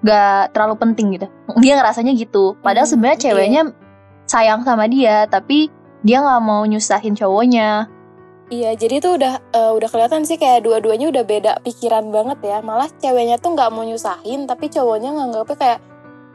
gak 0.00 0.54
terlalu 0.54 0.74
penting 0.78 1.06
gitu. 1.12 1.26
Dia 1.56 1.76
ngerasanya 1.76 2.12
gitu. 2.14 2.54
Padahal 2.58 2.84
Hmm, 2.84 2.92
sebenarnya 2.92 3.18
iya. 3.18 3.24
ceweknya 3.26 3.62
sayang 4.24 4.60
sama 4.60 4.84
dia 4.86 5.24
tapi 5.24 5.72
dia 6.08 6.24
nggak 6.24 6.40
mau 6.40 6.64
nyusahin 6.64 7.12
cowoknya 7.12 7.84
iya 8.48 8.72
jadi 8.72 9.04
tuh 9.04 9.20
udah 9.20 9.34
eh, 9.52 9.72
udah 9.76 9.88
kelihatan 9.92 10.24
sih 10.24 10.40
kayak 10.40 10.64
dua-duanya 10.64 11.12
udah 11.12 11.24
beda 11.28 11.52
pikiran 11.60 12.08
banget 12.08 12.40
ya 12.40 12.64
malah 12.64 12.88
ceweknya 12.96 13.36
tuh 13.36 13.52
nggak 13.52 13.68
mau 13.68 13.84
nyusahin 13.84 14.48
tapi 14.48 14.72
cowoknya 14.72 15.12
nganggapnya 15.12 15.56
kayak 15.60 15.78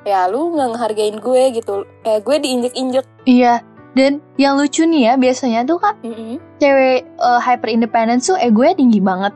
ya 0.05 0.29
lu 0.29 0.53
nggak 0.53 0.77
ngehargain 0.77 1.17
gue 1.17 1.43
gitu 1.57 1.73
kayak 2.05 2.21
gue 2.21 2.35
diinjek-injek 2.37 3.05
iya 3.25 3.65
dan 3.93 4.21
yang 4.37 4.57
lucu 4.57 4.85
nih 4.85 5.09
ya 5.09 5.13
biasanya 5.17 5.65
tuh 5.65 5.77
kan 5.77 5.97
Mm-mm. 6.01 6.37
cewek 6.57 7.05
uh, 7.17 7.37
hyper 7.41 7.69
independence 7.69 8.25
tuh 8.25 8.37
egonya 8.41 8.73
tinggi 8.73 8.97
banget. 8.97 9.33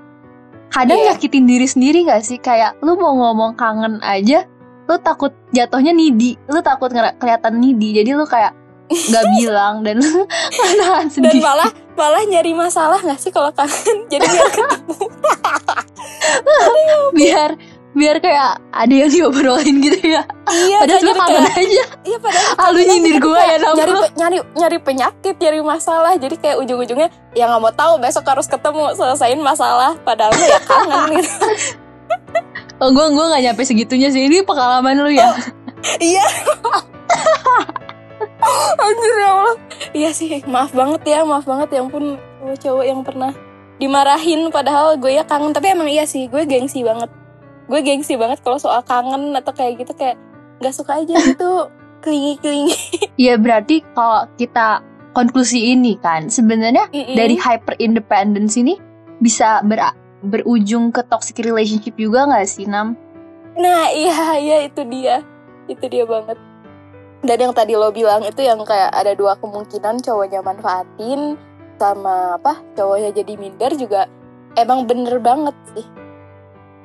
Kadang 0.73 0.97
Iya. 0.99 1.13
nyakitin 1.13 1.45
diri 1.45 1.67
sendiri 1.69 2.09
gak 2.09 2.25
sih? 2.25 2.41
Kayak 2.41 2.75
lu 2.81 2.97
mau 2.97 3.13
ngomong 3.15 3.53
kangen 3.53 4.01
aja, 4.01 4.49
lu 4.89 4.97
takut 4.99 5.29
jatuhnya 5.53 5.93
needy, 5.93 6.35
lu 6.49 6.59
takut 6.65 6.89
kelihatan 6.91 7.53
needy, 7.61 8.01
jadi 8.01 8.17
lu 8.17 8.25
kayak 8.25 8.51
nggak 8.87 9.25
bilang 9.35 9.75
dan 9.81 9.99
menahan 10.57 11.03
dan 11.03 11.09
sendiri. 11.09 11.39
malah 11.39 11.67
malah 11.93 12.23
nyari 12.23 12.51
masalah 12.51 12.97
nggak 12.97 13.17
sih 13.17 13.29
kalau 13.29 13.51
kangen 13.51 14.07
jadi 14.07 14.23
biar 14.23 14.47
ketemu 14.53 14.95
biar 17.13 17.51
biar 17.91 18.17
kayak 18.17 18.61
ada 18.69 18.93
yang 18.95 19.09
diobrolin 19.09 19.81
gitu 19.81 19.97
ya. 20.07 20.21
iya 20.47 20.77
Padahal 20.79 21.01
jadi 21.01 21.11
kangen 21.11 21.41
kayak- 21.41 21.57
aja. 21.57 21.83
Iya 22.05 22.17
padahal 22.19 22.49
Ah, 22.53 22.67
lu 22.67 22.77
kangen 22.77 22.89
nyindir 22.93 23.15
kayak 23.17 23.41
ya, 23.41 23.57
Nam. 23.57 23.73
nyari, 23.73 23.93
nyari 24.13 24.37
nyari 24.53 24.77
penyakit, 24.79 25.35
nyari 25.35 25.59
masalah. 25.59 26.13
Jadi 26.13 26.35
kayak 26.37 26.61
ujung-ujungnya 26.61 27.09
ya 27.33 27.49
nggak 27.49 27.57
mau 27.59 27.73
tahu 27.73 27.97
besok 27.97 28.21
harus 28.23 28.45
ketemu 28.45 28.93
selesaiin 28.93 29.41
masalah. 29.41 29.97
Padahal 29.99 30.29
ya 30.37 30.61
kangen 30.61 31.17
gitu. 31.17 31.33
Oh, 32.77 32.93
gua 32.93 33.09
gua 33.09 33.33
nggak 33.33 33.41
nyampe 33.43 33.65
segitunya 33.65 34.07
sih. 34.07 34.29
Ini 34.29 34.45
pengalaman 34.45 34.93
lu 34.99 35.09
ya. 35.09 35.33
Iya. 35.97 36.25
Anjir 38.77 39.13
ya 39.19 39.29
Allah. 39.29 39.55
Iya 39.93 40.09
sih, 40.13 40.29
maaf 40.47 40.71
banget 40.71 41.01
ya, 41.07 41.19
maaf 41.23 41.45
banget. 41.45 41.73
Ya 41.73 41.79
ampun 41.83 42.17
cowok-cowok 42.41 42.85
yang 42.85 43.01
pernah 43.03 43.31
dimarahin 43.77 44.49
padahal 44.49 44.97
gue 44.97 45.13
ya 45.13 45.23
kangen. 45.27 45.53
Tapi 45.53 45.73
emang 45.73 45.89
iya 45.89 46.07
sih 46.07 46.27
gue 46.27 46.43
gengsi 46.47 46.81
banget. 46.81 47.11
Gue 47.67 47.83
gengsi 47.83 48.15
banget 48.15 48.39
kalau 48.41 48.57
soal 48.57 48.81
kangen 48.83 49.35
atau 49.35 49.51
kayak 49.51 49.83
gitu 49.83 49.93
kayak 49.95 50.15
nggak 50.63 50.73
suka 50.73 51.03
aja 51.03 51.15
gitu. 51.17 51.51
Kelingi 51.97 52.37
kelingi 52.37 52.77
Iya 53.17 53.41
berarti 53.41 53.81
kalau 53.97 54.29
kita 54.37 54.85
konklusi 55.17 55.73
ini 55.73 55.97
kan 55.97 56.29
sebenarnya 56.29 56.93
dari 56.93 57.33
hyper 57.33 57.73
independence 57.81 58.53
ini 58.53 58.77
bisa 59.17 59.65
ber- 59.65 59.97
berujung 60.21 60.93
ke 60.93 61.01
toxic 61.09 61.41
relationship 61.41 61.97
juga 61.97 62.29
nggak 62.29 62.45
sih 62.45 62.69
Nam? 62.69 62.93
Nah 63.57 63.89
iya 63.89 64.37
iya 64.37 64.57
itu 64.69 64.85
dia. 64.85 65.25
Itu 65.65 65.89
dia 65.89 66.05
banget 66.05 66.37
Dan 67.25 67.37
yang 67.49 67.53
tadi 67.53 67.73
lo 67.73 67.89
bilang 67.89 68.21
itu 68.23 68.45
yang 68.45 68.61
kayak 68.61 68.93
ada 68.93 69.17
dua 69.17 69.33
kemungkinan 69.41 70.05
cowoknya 70.05 70.45
manfaatin 70.45 71.35
sama 71.77 72.37
apa 72.41 72.61
cowoknya 72.73 73.13
jadi 73.13 73.33
minder 73.37 73.71
juga 73.77 74.09
emang 74.57 74.89
bener 74.89 75.21
banget 75.21 75.53
sih 75.77 75.85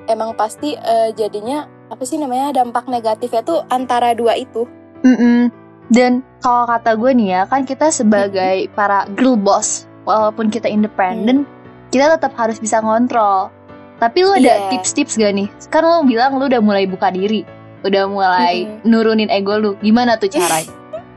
emang 0.05 0.37
pasti 0.37 0.77
eh, 0.77 1.09
jadinya 1.13 1.65
apa 1.89 2.01
sih 2.05 2.21
namanya 2.21 2.61
dampak 2.61 2.85
negatifnya 2.85 3.41
tuh 3.41 3.65
antara 3.73 4.13
dua 4.13 4.37
itu 4.37 4.65
Mm-mm. 5.03 5.51
Dan 5.91 6.23
kalau 6.39 6.63
kata 6.63 6.95
gue 6.95 7.11
nih 7.11 7.27
ya, 7.35 7.41
kan 7.43 7.67
kita 7.67 7.91
sebagai 7.91 8.71
para 8.71 9.03
girl 9.19 9.35
boss, 9.35 9.83
walaupun 10.07 10.47
kita 10.47 10.71
independen, 10.71 11.43
kita 11.91 12.15
tetap 12.15 12.31
harus 12.39 12.55
bisa 12.55 12.79
ngontrol. 12.79 13.51
Tapi 13.99 14.23
lu 14.23 14.31
ada 14.31 14.47
Iya. 14.63 14.71
tips-tips 14.71 15.19
gak 15.19 15.35
nih? 15.35 15.51
Kan 15.67 15.83
lu 15.83 16.07
bilang 16.07 16.39
lu 16.39 16.47
udah 16.47 16.63
mulai 16.63 16.87
buka 16.87 17.11
diri, 17.11 17.43
udah 17.83 18.03
mulai 18.07 18.65
Mm-mm. 18.65 18.87
nurunin 18.87 19.29
ego 19.29 19.59
lu. 19.59 19.71
Gimana 19.83 20.15
tuh 20.17 20.31
caranya? 20.31 20.71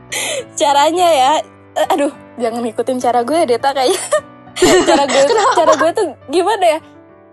caranya 0.59 1.07
ya 1.11 1.31
eh, 1.77 1.87
aduh 1.93 2.13
jangan 2.39 2.63
ngikutin 2.63 2.97
cara 2.99 3.23
gue 3.23 3.39
Deta 3.47 3.71
kayaknya. 3.71 4.01
Cara 4.89 5.05
gue 5.05 5.21
cara 5.53 5.73
gue 5.77 5.91
tuh 5.93 6.07
gimana 6.33 6.65
ya? 6.65 6.79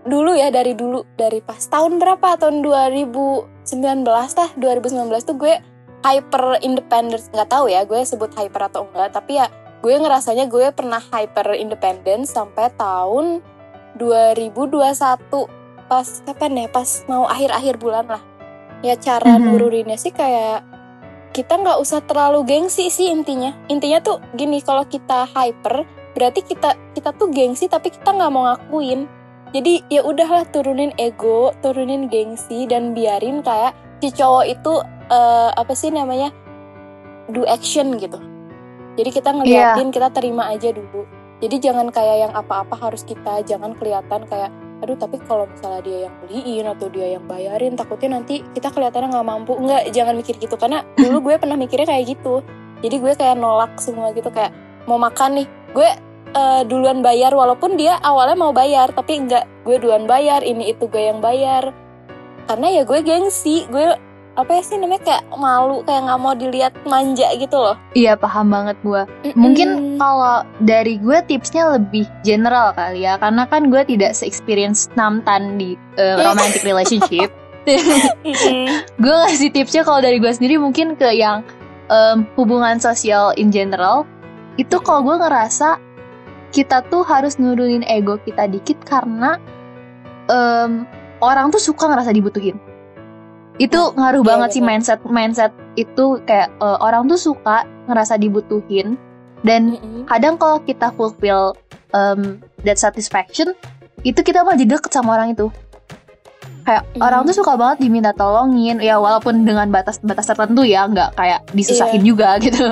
Dulu 0.04 0.36
ya 0.36 0.52
dari 0.52 0.76
dulu 0.76 1.08
dari 1.16 1.40
pas 1.40 1.56
tahun 1.56 1.96
berapa? 1.96 2.36
Tahun 2.36 2.60
2019 2.60 4.04
lah. 4.04 4.50
2019 4.60 5.08
tuh 5.24 5.36
gue 5.40 5.56
hyper 6.04 6.60
independent 6.60 7.24
nggak 7.32 7.48
tahu 7.48 7.72
ya 7.72 7.88
gue 7.88 7.96
sebut 8.04 8.28
hyper 8.36 8.68
atau 8.68 8.84
enggak 8.84 9.16
tapi 9.16 9.40
ya 9.40 9.48
gue 9.80 9.96
ngerasanya 9.96 10.52
gue 10.52 10.68
pernah 10.76 11.00
hyper 11.00 11.56
independent 11.56 12.28
sampai 12.28 12.68
tahun 12.76 13.40
2021 13.96 14.84
pas 15.88 16.08
kapan 16.28 16.60
ya? 16.60 16.66
Pas 16.68 16.88
mau 17.08 17.24
akhir-akhir 17.24 17.80
bulan 17.80 18.04
lah 18.04 18.33
ya 18.84 19.00
cara 19.00 19.40
Mhm. 19.40 19.56
nuruninnya 19.56 19.96
sih 19.96 20.12
kayak 20.12 20.60
kita 21.32 21.56
nggak 21.56 21.80
usah 21.80 22.04
terlalu 22.04 22.44
gengsi 22.46 22.92
sih 22.92 23.10
intinya. 23.10 23.56
Intinya 23.66 23.98
tuh 23.98 24.20
gini 24.36 24.60
kalau 24.60 24.84
kita 24.84 25.26
hyper 25.26 25.82
berarti 26.14 26.46
kita 26.46 26.78
kita 26.94 27.10
tuh 27.16 27.26
gengsi 27.32 27.66
tapi 27.66 27.90
kita 27.90 28.12
nggak 28.12 28.30
mau 28.30 28.46
ngakuin. 28.46 29.08
Jadi 29.50 29.82
ya 29.88 30.04
udahlah 30.04 30.46
turunin 30.52 30.94
ego 30.94 31.50
turunin 31.58 32.06
gengsi 32.06 32.68
dan 32.68 32.94
biarin 32.94 33.42
kayak 33.42 33.74
si 33.98 34.12
cowok 34.12 34.44
itu 34.46 34.72
eh, 35.10 35.50
apa 35.56 35.72
sih 35.74 35.90
namanya 35.90 36.30
do 37.32 37.42
action 37.48 37.96
gitu. 37.98 38.20
Jadi 38.94 39.10
kita 39.10 39.34
ngeliatin 39.34 39.90
kita 39.90 40.12
terima 40.14 40.54
aja 40.54 40.70
dulu. 40.70 41.02
Jadi 41.42 41.56
jangan 41.58 41.90
kayak 41.90 42.16
yang 42.28 42.32
apa-apa 42.32 42.78
harus 42.78 43.02
kita 43.02 43.42
jangan 43.42 43.74
kelihatan 43.74 44.22
kayak 44.30 44.54
aduh 44.82 44.98
tapi 44.98 45.16
kalau 45.22 45.46
misalnya 45.46 45.80
dia 45.86 45.98
yang 46.08 46.14
beliin 46.24 46.66
atau 46.66 46.86
dia 46.90 47.06
yang 47.16 47.24
bayarin 47.24 47.78
takutnya 47.78 48.18
nanti 48.20 48.42
kita 48.52 48.68
kelihatannya 48.74 49.08
nggak 49.14 49.26
mampu. 49.26 49.52
Nggak 49.56 49.82
jangan 49.94 50.14
mikir 50.18 50.34
gitu. 50.38 50.54
Karena 50.58 50.82
dulu 51.00 51.30
gue 51.30 51.34
pernah 51.38 51.56
mikirnya 51.56 51.88
kayak 51.88 52.04
gitu. 52.18 52.42
Jadi 52.84 52.96
gue 53.00 53.12
kayak 53.16 53.36
nolak 53.38 53.78
semua 53.80 54.12
gitu 54.12 54.28
kayak 54.28 54.52
mau 54.84 55.00
makan 55.00 55.44
nih. 55.44 55.46
Gue 55.72 55.88
eh, 56.34 56.62
duluan 56.68 57.00
bayar 57.00 57.32
walaupun 57.32 57.78
dia 57.78 57.96
awalnya 58.02 58.36
mau 58.36 58.52
bayar 58.52 58.92
tapi 58.92 59.24
nggak. 59.24 59.64
Gue 59.64 59.76
duluan 59.80 60.04
bayar 60.04 60.44
ini 60.44 60.74
itu 60.74 60.90
gue 60.90 61.00
yang 61.00 61.22
bayar. 61.24 61.72
Karena 62.44 62.68
ya 62.70 62.82
gue 62.84 63.00
gengsi. 63.00 63.64
Gue 63.72 63.96
apa 64.34 64.50
ya 64.58 64.62
sih 64.66 64.76
namanya 64.82 65.02
kayak 65.06 65.24
malu 65.38 65.86
kayak 65.86 66.10
nggak 66.10 66.20
mau 66.20 66.34
dilihat 66.34 66.74
manja 66.86 67.28
gitu 67.38 67.54
loh. 67.54 67.76
Iya 67.94 68.18
paham 68.18 68.50
banget 68.50 68.76
gue. 68.82 69.02
Mungkin 69.38 69.98
kalau 70.02 70.42
dari 70.58 70.98
gue 70.98 71.18
tipsnya 71.30 71.78
lebih 71.78 72.06
general 72.26 72.74
kali 72.74 73.06
ya, 73.06 73.14
karena 73.18 73.46
kan 73.46 73.70
gue 73.70 73.82
tidak 73.86 74.18
se-experience 74.18 74.90
Namtan 74.98 75.58
di 75.58 75.78
uh, 75.98 76.18
romantic 76.26 76.66
relationship. 76.70 77.30
gue 79.00 79.14
ngasih 79.24 79.48
tipsnya 79.54 79.86
kalau 79.86 80.02
dari 80.02 80.20
gue 80.20 80.28
sendiri 80.28 80.60
mungkin 80.60 81.00
ke 81.00 81.16
yang 81.16 81.40
em, 81.88 82.28
hubungan 82.36 82.76
sosial 82.82 83.32
in 83.38 83.48
general. 83.54 84.04
Itu 84.60 84.82
kalau 84.82 85.00
gue 85.06 85.16
ngerasa 85.16 85.80
kita 86.52 86.84
tuh 86.92 87.02
harus 87.06 87.40
nurunin 87.40 87.82
ego 87.88 88.20
kita 88.20 88.50
dikit 88.50 88.76
karena 88.84 89.40
em, 90.28 90.84
orang 91.24 91.48
tuh 91.54 91.62
suka 91.62 91.88
ngerasa 91.88 92.12
dibutuhin 92.12 92.60
itu 93.56 93.78
ngaruh 93.94 94.20
Iya, 94.20 94.28
banget 94.28 94.48
sih 94.50 94.58
betul. 94.58 94.68
mindset 94.68 95.00
mindset 95.06 95.52
itu 95.74 96.18
kayak 96.24 96.50
eh, 96.52 96.78
orang 96.80 97.06
tuh 97.06 97.16
suka 97.16 97.62
ngerasa 97.86 98.18
dibutuhin 98.18 98.98
dan 99.40 99.76
Mm-mm. 99.76 100.04
kadang 100.04 100.34
kalau 100.34 100.58
kita 100.58 100.90
fulfill 100.92 101.54
um, 101.90 102.40
that 102.60 102.74
satisfaction 102.76 103.54
itu 104.02 104.20
kita 104.20 104.42
malah 104.42 104.56
jadi 104.56 104.74
deket 104.74 104.90
sama 104.90 105.14
orang 105.14 105.32
itu 105.32 105.48
kayak 106.64 106.82
Hmm. 106.90 107.04
orang 107.04 107.20
tuh 107.24 107.36
suka 107.36 107.54
banget 107.54 107.84
diminta 107.84 108.10
tolongin 108.10 108.80
ya 108.80 108.96
walaupun 108.96 109.44
dengan 109.44 109.68
batas-batas 109.68 110.24
tertentu 110.24 110.64
ya 110.64 110.88
nggak 110.88 111.12
kayak 111.12 111.44
disusahin 111.52 112.00
Iya. 112.00 112.08
juga 112.08 112.28
gitu 112.44 112.66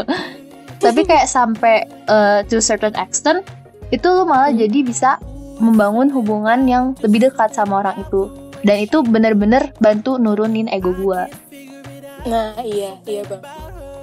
tapi 0.78 1.04
kayak 1.04 1.28
sampai 1.28 1.76
uh, 2.08 2.40
to 2.42 2.58
certain 2.58 2.96
extent 2.96 3.44
itu 3.88 4.02
lu 4.02 4.24
malah 4.24 4.48
Hmm. 4.48 4.58
jadi 4.58 4.78
bisa 4.80 5.10
membangun 5.60 6.08
hubungan 6.08 6.64
yang 6.64 6.84
lebih 6.98 7.28
dekat 7.28 7.52
sama 7.52 7.84
orang 7.84 8.00
itu 8.00 8.26
dan 8.62 8.76
itu 8.82 9.02
bener-bener 9.02 9.74
bantu 9.82 10.18
nurunin 10.18 10.70
ego 10.70 10.94
gua 10.94 11.26
Nah 12.22 12.54
iya 12.62 12.98
iya 13.06 13.22
bang. 13.26 13.42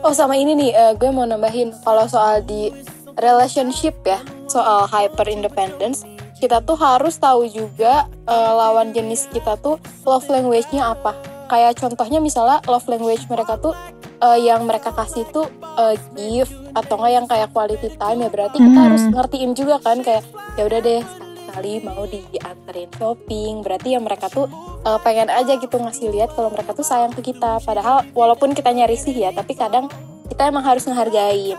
Oh 0.03 0.15
sama 0.15 0.35
ini 0.35 0.55
nih 0.55 0.71
eh, 0.75 0.93
gue 0.95 1.09
mau 1.11 1.27
nambahin 1.27 1.75
kalau 1.83 2.07
soal 2.07 2.43
di 2.43 2.71
relationship 3.19 3.95
ya 4.07 4.19
soal 4.47 4.87
hyper 4.87 5.27
independence 5.27 6.07
kita 6.39 6.63
tuh 6.63 6.79
harus 6.79 7.19
tahu 7.19 7.47
juga 7.51 8.07
eh, 8.27 8.51
lawan 8.55 8.95
jenis 8.95 9.27
kita 9.31 9.59
tuh 9.59 9.79
love 10.07 10.27
language-nya 10.31 10.95
apa. 10.95 11.15
Kayak 11.49 11.81
contohnya 11.81 12.19
misalnya 12.23 12.63
love 12.67 12.87
language 12.87 13.27
mereka 13.27 13.59
tuh 13.59 13.75
eh, 14.23 14.39
yang 14.39 14.63
mereka 14.63 14.95
kasih 14.95 15.27
tuh 15.35 15.47
eh, 15.79 15.95
gift 16.15 16.55
atau 16.75 16.95
enggak 16.99 17.13
yang 17.15 17.25
kayak 17.27 17.49
quality 17.51 17.89
time 17.99 18.19
ya 18.23 18.29
berarti 18.31 18.57
kita 18.59 18.79
harus 18.79 19.03
ngertiin 19.11 19.51
juga 19.55 19.83
kan 19.83 19.99
kayak 19.99 20.23
ya 20.55 20.63
udah 20.67 20.79
deh 20.79 21.01
sekali 21.49 21.81
mau 21.81 22.05
dianterin 22.05 22.89
shopping. 22.93 23.65
Berarti 23.65 23.97
ya 23.97 23.99
mereka 23.99 24.29
tuh 24.29 24.45
uh, 24.85 25.01
pengen 25.01 25.27
aja 25.27 25.57
gitu 25.57 25.75
ngasih 25.75 26.13
lihat 26.13 26.31
kalau 26.31 26.53
mereka 26.53 26.71
tuh 26.71 26.85
sayang 26.85 27.09
ke 27.09 27.25
kita. 27.25 27.57
Padahal 27.59 28.05
walaupun 28.13 28.53
kita 28.53 28.69
risih 28.85 29.17
ya 29.17 29.33
tapi 29.33 29.57
kadang 29.57 29.89
kita 30.29 30.45
emang 30.45 30.61
harus 30.61 30.85
ngehargain. 30.85 31.57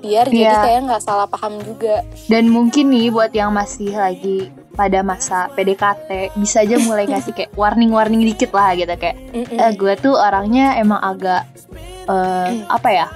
Biar 0.00 0.28
jadi 0.28 0.48
Iya. 0.48 0.60
kayak 0.60 0.80
nggak 0.86 1.02
salah 1.02 1.24
paham 1.24 1.60
juga. 1.60 2.04
Dan 2.28 2.48
mungkin 2.48 2.88
nih 2.88 3.08
buat 3.08 3.32
yang 3.32 3.52
masih 3.52 3.92
lagi 3.92 4.48
pada 4.72 5.00
masa 5.00 5.48
PDKT 5.52 6.36
bisa 6.36 6.60
aja 6.60 6.76
mulai 6.78 7.04
ngasih 7.10 7.32
kayak 7.32 7.52
warning-warning 7.52 8.20
dikit 8.22 8.52
lah 8.52 8.72
gitu. 8.72 8.92
Kayak 8.94 9.16
Mm-mm. 9.32 9.56
eh, 9.56 9.72
gue 9.74 9.94
tuh 9.96 10.12
orangnya 10.12 10.76
emang 10.76 11.00
agak 11.00 11.44
eh, 12.04 12.48
apa 12.64 12.88
ya 12.88 13.06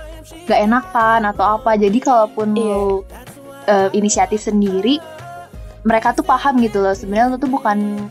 gak 0.45 0.61
enakan 0.61 1.21
atau 1.29 1.57
apa. 1.57 1.77
Jadi 1.77 1.99
kalaupun 2.01 2.53
Iya. 2.53 2.65
lu 2.65 3.05
eh, 3.65 3.89
inisiatif 3.97 4.45
sendiri 4.45 5.01
mereka 5.85 6.17
tuh 6.17 6.25
paham 6.25 6.59
gitu 6.59 6.81
loh. 6.81 6.97
Sebenarnya 6.97 7.31
lu 7.31 7.39
tuh 7.39 7.53
bukan 7.53 8.09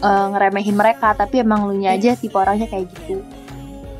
eh, 0.00 0.26
ngeremehin 0.30 0.76
mereka 0.76 1.16
tapi 1.16 1.40
emang 1.40 1.66
lu 1.66 1.74
nya 1.74 1.96
aja 1.96 2.14
tipe 2.14 2.36
orangnya 2.36 2.68
kayak 2.68 2.86
gitu. 2.92 3.24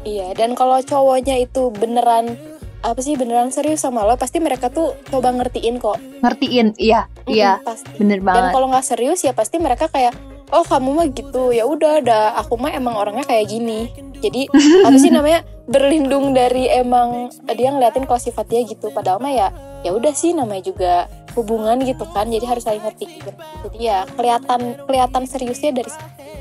Iya 0.07 0.37
dan 0.39 0.55
kalau 0.55 0.79
cowoknya 0.79 1.43
itu 1.43 1.75
beneran 1.75 2.39
apa 2.87 3.03
sih 3.03 3.19
beneran 3.19 3.51
serius 3.51 3.83
sama 3.83 4.07
lo 4.07 4.15
pasti 4.15 4.39
mereka 4.39 4.71
tuh 4.71 4.95
coba 5.11 5.35
ngertiin 5.35 5.83
kok. 5.83 5.99
Ngertiin 6.23 6.79
iya 6.79 7.11
iya 7.27 7.59
Mm-mm, 7.59 7.67
pasti. 7.67 7.91
bener 7.99 8.23
dan 8.23 8.27
banget. 8.31 8.53
kalau 8.55 8.67
nggak 8.71 8.87
serius 8.87 9.21
ya 9.27 9.35
pasti 9.35 9.59
mereka 9.59 9.91
kayak 9.91 10.15
oh 10.55 10.63
kamu 10.63 10.95
mah 10.95 11.07
gitu 11.11 11.51
ya 11.51 11.67
udah 11.67 11.99
ada 11.99 12.39
aku 12.39 12.55
mah 12.55 12.71
emang 12.71 12.95
orangnya 12.95 13.27
kayak 13.27 13.51
gini. 13.51 13.91
Jadi 14.23 14.47
apa 14.87 14.97
sih 15.03 15.11
namanya 15.11 15.43
berlindung 15.67 16.31
dari 16.31 16.71
emang 16.71 17.35
dia 17.59 17.75
ngeliatin 17.75 18.07
kalau 18.07 18.23
sifat 18.23 18.47
dia 18.47 18.63
gitu. 18.63 18.95
Padahal 18.95 19.19
mah 19.19 19.35
ya 19.35 19.49
ya 19.83 19.91
udah 19.91 20.15
sih 20.15 20.31
namanya 20.31 20.63
juga 20.63 21.11
hubungan 21.37 21.77
gitu 21.81 22.09
kan 22.11 22.27
jadi 22.27 22.43
harus 22.45 22.65
saling 22.65 22.81
ngerti 22.81 23.21
jadi 23.63 23.77
ya 23.79 23.99
kelihatan 24.11 24.61
kelihatan 24.83 25.23
seriusnya 25.23 25.71
dari 25.71 25.93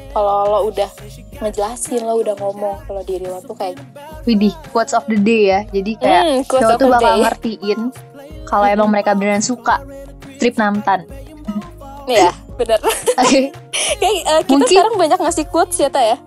kalau 0.09 0.47
lo 0.47 0.59
udah 0.65 0.87
ngejelasin 1.37 2.01
lo 2.01 2.15
udah 2.17 2.33
ngomong 2.33 2.79
kalau 2.81 3.03
diri 3.03 3.23
lo 3.23 3.39
tuh 3.39 3.51
kayak 3.53 3.75
gitu. 3.75 3.91
Widih 4.25 4.53
quotes 4.71 4.91
of 4.91 5.03
the 5.05 5.17
day 5.17 5.41
ya 5.45 5.59
jadi 5.69 5.91
kayak 5.95 6.23
Hmm, 6.23 6.39
cowok 6.45 6.71
tuh 6.77 6.87
bakal 6.89 7.11
day. 7.11 7.21
ngertiin 7.21 7.79
kalau 8.45 8.65
emang 8.65 8.87
mereka 8.87 9.11
beneran 9.11 9.43
suka 9.43 9.83
trip 10.35 10.55
namtan 10.55 11.03
ya 12.05 12.31
bener 12.55 12.79
Oke, 13.17 13.51
kayak 13.99 14.15
eh, 14.23 14.41
kita 14.41 14.47
Mungkin- 14.49 14.69
sekarang 14.71 14.95
banyak 14.95 15.19
ngasih 15.19 15.45
quotes 15.45 15.75
ya 15.75 15.89
Ta, 15.89 15.99
ya 15.99 16.17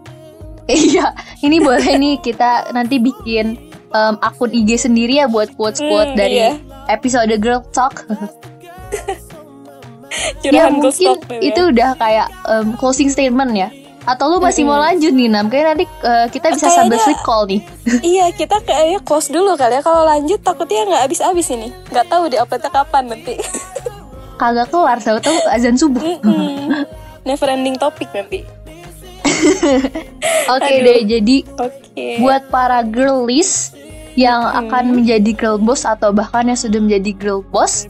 iya, 0.67 1.17
ini 1.41 1.57
boleh 1.59 1.97
nih 1.97 2.21
kita 2.21 2.69
nanti 2.71 2.99
bikin 2.99 3.57
em, 3.89 4.15
akun 4.21 4.53
IG 4.53 4.77
sendiri 4.79 5.17
ya 5.17 5.27
buat 5.27 5.49
quotes-quotes 5.51 6.13
Hmm, 6.13 6.19
dari 6.19 6.45
iya. 6.45 6.61
episode 6.87 7.33
Girl 7.39 7.65
Talk. 7.71 8.05
ya 10.44 10.68
mungkin 10.68 11.14
ya. 11.29 11.40
itu 11.42 11.61
udah 11.68 11.90
kayak 11.94 12.29
em, 12.46 12.72
closing 12.74 13.09
statement 13.09 13.53
ya. 13.53 13.68
Atau 14.03 14.33
lu 14.33 14.40
masih 14.40 14.64
mau 14.64 14.72
Mm-mm. 14.74 14.88
lanjut 14.88 15.12
nih 15.12 15.29
Nam? 15.29 15.46
Kayaknya 15.46 15.68
nanti 15.68 15.85
eh, 15.85 16.27
kita 16.33 16.46
bisa 16.48 16.64
Kayaknya- 16.64 16.79
sambil 16.81 16.98
sleep 16.98 17.20
call 17.20 17.44
nih. 17.44 17.61
Iya 18.11 18.27
kita 18.33 18.57
kayaknya 18.62 19.01
close 19.03 19.29
dulu 19.29 19.53
kali 19.53 19.74
ya 19.74 19.83
Kalau 19.83 20.03
lanjut 20.03 20.40
takutnya 20.40 20.85
nggak 20.87 21.03
habis-habis 21.05 21.48
ini 21.51 21.68
Nggak 21.88 22.07
tahu 22.07 22.24
di 22.27 22.37
uploadnya 22.37 22.70
kapan 22.70 23.05
nanti 23.07 23.37
Kagak 24.40 24.70
kelar, 24.70 24.96
tahu-tahu 24.96 25.35
azan 25.48 25.74
subuh. 25.74 26.01
Mm-mm. 26.01 26.87
Never 27.22 27.48
ending 27.48 27.77
topik 27.77 28.09
nanti 28.11 28.48
Oke 30.48 30.72
Aduh. 30.72 30.83
deh, 30.83 31.01
jadi 31.07 31.37
Oke 31.59 32.07
buat 32.18 32.48
para 32.48 32.81
girlies 32.83 33.77
yang 34.14 34.40
Mm-mm. 34.40 34.61
akan 34.66 34.85
menjadi 34.94 35.31
girl 35.33 35.59
boss 35.59 35.85
atau 35.85 36.11
bahkan 36.11 36.42
yang 36.44 36.57
sudah 36.57 36.81
menjadi 36.81 37.12
girl 37.14 37.40
boss 37.44 37.87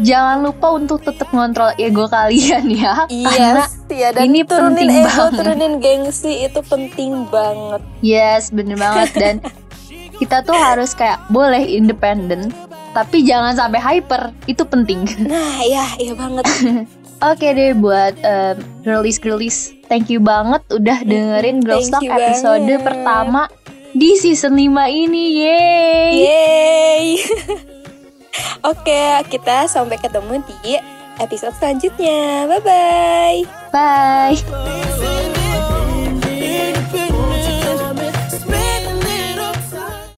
jangan 0.00 0.40
lupa 0.40 0.72
untuk 0.72 1.04
tetap 1.04 1.28
ngontrol 1.34 1.76
ego 1.76 2.08
kalian 2.08 2.64
ya. 2.72 3.04
Iya, 3.12 3.68
ya, 3.92 4.08
dan 4.16 4.22
ini 4.24 4.46
turunin 4.46 4.78
penting 4.78 4.90
ego, 5.04 5.08
banget. 5.10 5.32
turunin 5.36 5.74
gengsi 5.82 6.32
itu 6.48 6.60
penting 6.64 7.12
banget. 7.28 7.82
Yes, 8.00 8.48
bener 8.48 8.80
banget 8.80 9.10
dan 9.12 9.34
kita 10.16 10.46
tuh 10.46 10.56
harus 10.56 10.94
kayak 10.96 11.20
boleh 11.28 11.60
independen, 11.60 12.54
tapi 12.96 13.26
jangan 13.26 13.58
sampai 13.58 13.80
hyper. 13.82 14.32
Itu 14.48 14.64
penting. 14.64 15.04
Nah, 15.26 15.60
ya, 15.66 15.84
iya 15.98 16.14
banget. 16.16 16.46
Oke 17.30 17.54
deh 17.54 17.70
buat 17.78 18.18
um, 18.26 18.56
girlies 18.82 19.22
girlies, 19.22 19.70
thank 19.86 20.10
you 20.10 20.18
banget 20.18 20.58
udah 20.74 21.06
dengerin 21.06 21.62
Girls 21.62 21.86
Talk 21.86 22.02
episode 22.02 22.66
banget. 22.66 22.82
pertama 22.82 23.46
di 23.94 24.18
season 24.18 24.58
5 24.58 24.66
ini. 24.90 25.24
Yeay. 25.38 26.10
Yeay. 26.18 27.06
Oke, 28.64 29.26
kita 29.28 29.68
sampai 29.68 30.00
ketemu 30.00 30.40
di 30.46 30.78
episode 31.20 31.54
selanjutnya. 31.58 32.48
Bye 32.48 32.62
bye. 32.64 33.38
Bye. 33.72 34.36
It's 34.36 35.41